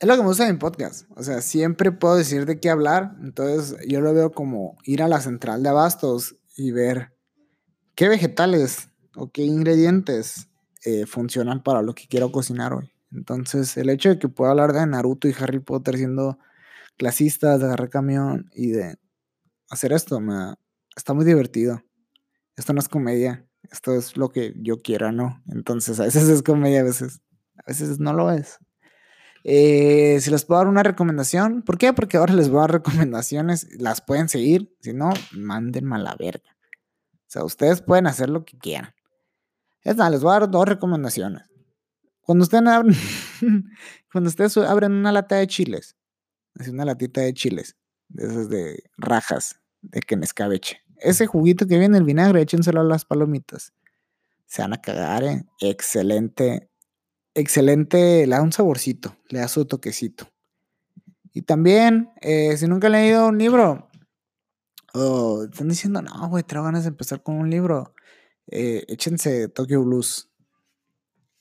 es 0.00 0.08
lo 0.08 0.16
que 0.16 0.22
me 0.22 0.28
gusta 0.28 0.46
de 0.46 0.52
mi 0.52 0.58
podcast. 0.58 1.06
O 1.14 1.22
sea, 1.22 1.40
siempre 1.40 1.92
puedo 1.92 2.16
decir 2.16 2.44
de 2.44 2.58
qué 2.58 2.70
hablar. 2.70 3.14
Entonces, 3.22 3.76
yo 3.86 4.00
lo 4.00 4.12
veo 4.12 4.32
como 4.32 4.78
ir 4.82 5.02
a 5.02 5.08
la 5.08 5.20
central 5.20 5.62
de 5.62 5.68
abastos 5.68 6.36
y 6.56 6.72
ver 6.72 7.12
qué 7.94 8.08
vegetales 8.08 8.88
o 9.14 9.30
qué 9.30 9.42
ingredientes 9.42 10.48
eh, 10.84 11.06
funcionan 11.06 11.62
para 11.62 11.82
lo 11.82 11.94
que 11.94 12.08
quiero 12.08 12.32
cocinar 12.32 12.72
hoy. 12.72 12.90
Entonces, 13.12 13.76
el 13.76 13.90
hecho 13.90 14.08
de 14.08 14.18
que 14.18 14.28
pueda 14.28 14.50
hablar 14.50 14.72
de 14.72 14.84
Naruto 14.86 15.28
y 15.28 15.34
Harry 15.38 15.60
Potter 15.60 15.96
siendo 15.96 16.38
clasistas, 16.96 17.60
de 17.60 17.66
agarrar 17.66 17.90
camión 17.90 18.50
y 18.54 18.70
de 18.70 18.96
hacer 19.68 19.92
esto. 19.92 20.18
Me, 20.20 20.54
está 20.96 21.14
muy 21.14 21.24
divertido. 21.24 21.80
Esto 22.60 22.74
no 22.74 22.80
es 22.80 22.90
comedia. 22.90 23.46
Esto 23.72 23.94
es 23.94 24.18
lo 24.18 24.28
que 24.28 24.52
yo 24.56 24.82
quiera, 24.82 25.12
¿no? 25.12 25.42
Entonces, 25.46 25.98
a 25.98 26.04
veces 26.04 26.28
es 26.28 26.42
comedia, 26.42 26.80
a 26.80 26.84
veces, 26.84 27.22
a 27.56 27.62
veces 27.66 27.98
no 27.98 28.12
lo 28.12 28.30
es. 28.30 28.58
Eh, 29.44 30.18
si 30.20 30.30
les 30.30 30.44
puedo 30.44 30.60
dar 30.60 30.68
una 30.68 30.82
recomendación, 30.82 31.62
¿por 31.62 31.78
qué? 31.78 31.94
Porque 31.94 32.18
ahora 32.18 32.34
les 32.34 32.50
voy 32.50 32.58
a 32.58 32.60
dar 32.62 32.72
recomendaciones, 32.84 33.66
las 33.80 34.02
pueden 34.02 34.28
seguir, 34.28 34.76
si 34.82 34.92
no, 34.92 35.10
mándenme 35.32 35.96
a 35.96 36.00
la 36.00 36.14
verga. 36.16 36.54
O 37.14 37.28
sea, 37.28 37.44
ustedes 37.44 37.80
pueden 37.80 38.06
hacer 38.06 38.28
lo 38.28 38.44
que 38.44 38.58
quieran. 38.58 38.94
Es 39.80 39.96
nada, 39.96 40.10
les 40.10 40.20
voy 40.22 40.32
a 40.36 40.40
dar 40.40 40.50
dos 40.50 40.68
recomendaciones. 40.68 41.44
Cuando 42.20 42.42
ustedes 42.42 42.66
abren, 42.66 42.94
cuando 44.12 44.28
ustedes 44.28 44.54
abren 44.58 44.92
una 44.92 45.12
lata 45.12 45.36
de 45.36 45.46
chiles, 45.46 45.96
así 46.58 46.68
una 46.68 46.84
latita 46.84 47.22
de 47.22 47.32
chiles, 47.32 47.78
de 48.08 48.26
esas 48.26 48.50
de 48.50 48.82
rajas, 48.98 49.62
de 49.80 50.02
que 50.02 50.14
en 50.14 50.24
escabeche. 50.24 50.82
Ese 51.00 51.26
juguito 51.26 51.66
que 51.66 51.78
viene 51.78 51.98
el 51.98 52.04
vinagre, 52.04 52.42
échenselo 52.42 52.80
a 52.80 52.84
las 52.84 53.04
palomitas. 53.04 53.72
Se 54.46 54.62
van 54.62 54.72
a 54.72 54.80
cagar, 54.80 55.24
¿eh? 55.24 55.44
Excelente 55.60 56.70
excelente, 57.34 58.26
le 58.26 58.34
da 58.34 58.42
un 58.42 58.52
saborcito, 58.52 59.16
le 59.28 59.40
da 59.40 59.48
su 59.48 59.64
toquecito. 59.64 60.28
Y 61.32 61.42
también, 61.42 62.10
eh, 62.20 62.56
si 62.56 62.66
nunca 62.66 62.88
han 62.88 62.94
leído 62.94 63.28
un 63.28 63.38
libro, 63.38 63.88
o 64.94 65.44
están 65.44 65.68
diciendo, 65.68 66.02
no, 66.02 66.28
güey, 66.28 66.42
tengo 66.42 66.64
ganas 66.64 66.82
de 66.82 66.88
empezar 66.88 67.22
con 67.22 67.36
un 67.36 67.50
libro, 67.50 67.94
eh, 68.48 68.84
échense 68.88 69.48
Tokyo 69.48 69.82
Blues. 69.82 70.26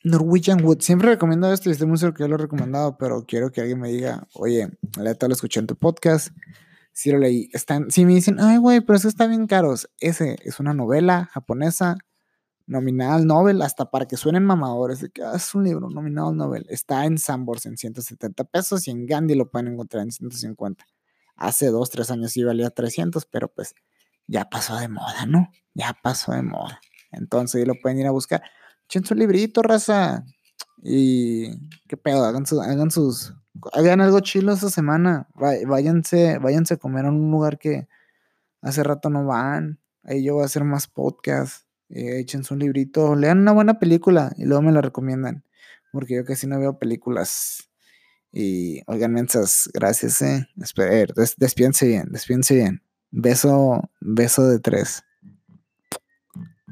Norwegian 0.01 0.63
Wood, 0.63 0.79
siempre 0.79 1.09
recomiendo 1.09 1.51
esto 1.51 1.67
y 1.67 1.73
estoy 1.73 1.85
muy 1.85 1.99
que 1.99 2.23
yo 2.23 2.27
lo 2.29 2.35
he 2.35 2.37
recomendado, 2.37 2.97
pero 2.97 3.25
quiero 3.25 3.51
que 3.51 3.59
alguien 3.59 3.81
me 3.81 3.89
diga, 3.89 4.25
oye, 4.33 4.69
la 4.95 5.13
lo 5.19 5.33
escuché 5.33 5.59
en 5.59 5.67
tu 5.67 5.75
podcast, 5.75 6.29
si 6.91 7.11
lo 7.11 7.19
leí, 7.19 7.49
están, 7.53 7.91
si 7.91 8.05
me 8.05 8.13
dicen, 8.13 8.39
ay, 8.39 8.57
güey, 8.57 8.81
pero 8.81 8.97
eso 8.97 9.07
está 9.07 9.27
bien 9.27 9.47
caros, 9.47 9.89
ese 9.99 10.37
es 10.43 10.59
una 10.59 10.73
novela 10.73 11.29
japonesa 11.31 11.97
nominada 12.69 13.15
al 13.15 13.25
Nobel, 13.25 13.61
hasta 13.63 13.89
para 13.89 14.05
que 14.05 14.15
suenen 14.15 14.45
mamadores, 14.45 15.01
de 15.01 15.09
que 15.09 15.23
ah, 15.23 15.33
es 15.35 15.53
un 15.55 15.63
libro 15.63 15.89
nominado 15.89 16.29
al 16.29 16.37
Nobel. 16.37 16.65
Está 16.69 17.05
en 17.05 17.17
Sambors 17.17 17.65
en 17.65 17.77
170 17.77 18.43
pesos 18.45 18.87
y 18.87 18.91
en 18.91 19.07
Gandhi 19.07 19.33
lo 19.33 19.49
pueden 19.49 19.73
encontrar 19.73 20.03
en 20.03 20.11
150. 20.11 20.85
Hace 21.35 21.67
dos, 21.67 21.89
tres 21.89 22.11
años 22.11 22.31
sí 22.31 22.43
valía 22.43 22.69
300, 22.69 23.25
pero 23.25 23.47
pues 23.51 23.73
ya 24.27 24.45
pasó 24.45 24.77
de 24.77 24.87
moda, 24.87 25.25
¿no? 25.25 25.49
Ya 25.73 25.97
pasó 26.01 26.31
de 26.33 26.43
moda. 26.43 26.79
Entonces 27.11 27.67
lo 27.67 27.73
pueden 27.81 27.99
ir 27.99 28.05
a 28.05 28.11
buscar. 28.11 28.43
Echen 28.85 29.03
su 29.03 29.15
librito, 29.15 29.63
raza. 29.63 30.23
Y 30.81 31.69
qué 31.87 31.97
pedo, 31.97 32.23
hagan, 32.23 32.45
hagan 32.63 32.91
sus. 32.91 33.33
Hagan 33.73 34.01
algo 34.01 34.19
chilo 34.21 34.53
esta 34.53 34.69
semana. 34.69 35.27
Váyanse, 35.35 36.37
váyanse 36.39 36.75
a 36.75 36.77
comer 36.77 37.05
a 37.05 37.09
un 37.09 37.31
lugar 37.31 37.57
que 37.59 37.87
hace 38.61 38.83
rato 38.83 39.09
no 39.09 39.25
van. 39.25 39.79
Ahí 40.03 40.23
yo 40.23 40.35
voy 40.35 40.43
a 40.43 40.45
hacer 40.45 40.63
más 40.63 40.87
podcasts 40.87 41.65
eh, 41.89 42.19
échense 42.19 42.53
un 42.53 42.59
librito, 42.59 43.15
lean 43.15 43.39
una 43.39 43.51
buena 43.51 43.79
película 43.79 44.31
y 44.37 44.45
luego 44.45 44.61
me 44.61 44.71
la 44.71 44.81
recomiendan, 44.81 45.43
porque 45.91 46.15
yo 46.15 46.25
casi 46.25 46.45
no 46.45 46.59
veo 46.59 46.77
películas. 46.77 47.69
Y 48.31 48.83
oigan, 48.85 49.11
mensas, 49.13 49.69
gracias, 49.73 50.21
eh. 50.21 50.47
Espera, 50.61 51.11
des, 51.15 51.35
despiense 51.37 51.87
bien, 51.87 52.09
despiense 52.11 52.53
bien. 52.55 52.83
Beso, 53.09 53.89
beso 53.99 54.47
de 54.47 54.59
tres. 54.59 55.03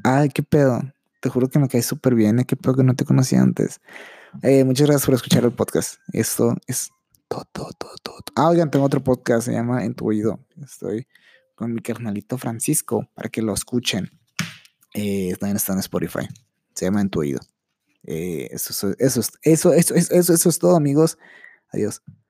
Ay, 0.04 0.28
qué 0.28 0.44
pedo. 0.44 0.82
Te 1.20 1.28
juro 1.28 1.48
que 1.48 1.58
me 1.58 1.68
cae 1.68 1.82
súper 1.82 2.14
bien. 2.14 2.44
Qué 2.44 2.56
pedo 2.56 2.76
que 2.76 2.84
no 2.84 2.94
te 2.94 3.04
conocía 3.04 3.40
antes. 3.40 3.80
Eh, 4.42 4.64
muchas 4.64 4.86
gracias 4.86 5.06
por 5.06 5.14
escuchar 5.14 5.44
el 5.44 5.52
podcast. 5.52 5.96
Esto 6.12 6.56
es 6.66 6.90
todo, 7.28 7.44
todo, 7.52 7.94
todo. 8.02 8.18
Ah, 8.36 8.48
oigan, 8.48 8.70
tengo 8.70 8.84
otro 8.84 9.02
podcast, 9.02 9.46
se 9.46 9.52
llama 9.52 9.84
En 9.84 9.94
tu 9.94 10.08
oído. 10.08 10.38
Estoy 10.62 11.06
con 11.54 11.74
mi 11.74 11.80
carnalito 11.80 12.38
Francisco 12.38 13.08
para 13.14 13.28
que 13.28 13.42
lo 13.42 13.52
escuchen. 13.52 14.10
Eh, 14.94 15.34
también 15.38 15.56
está 15.56 15.72
en 15.72 15.80
Spotify. 15.80 16.28
Se 16.74 16.84
llama 16.84 17.00
En 17.00 17.10
tu 17.10 17.20
oído. 17.20 17.40
Eh, 18.04 18.48
eso, 18.52 18.72
eso, 18.72 18.94
eso, 18.98 19.72
eso, 19.72 19.94
eso, 19.94 20.32
eso 20.34 20.48
es 20.48 20.58
todo, 20.58 20.76
amigos. 20.76 21.18
Adiós. 21.70 22.02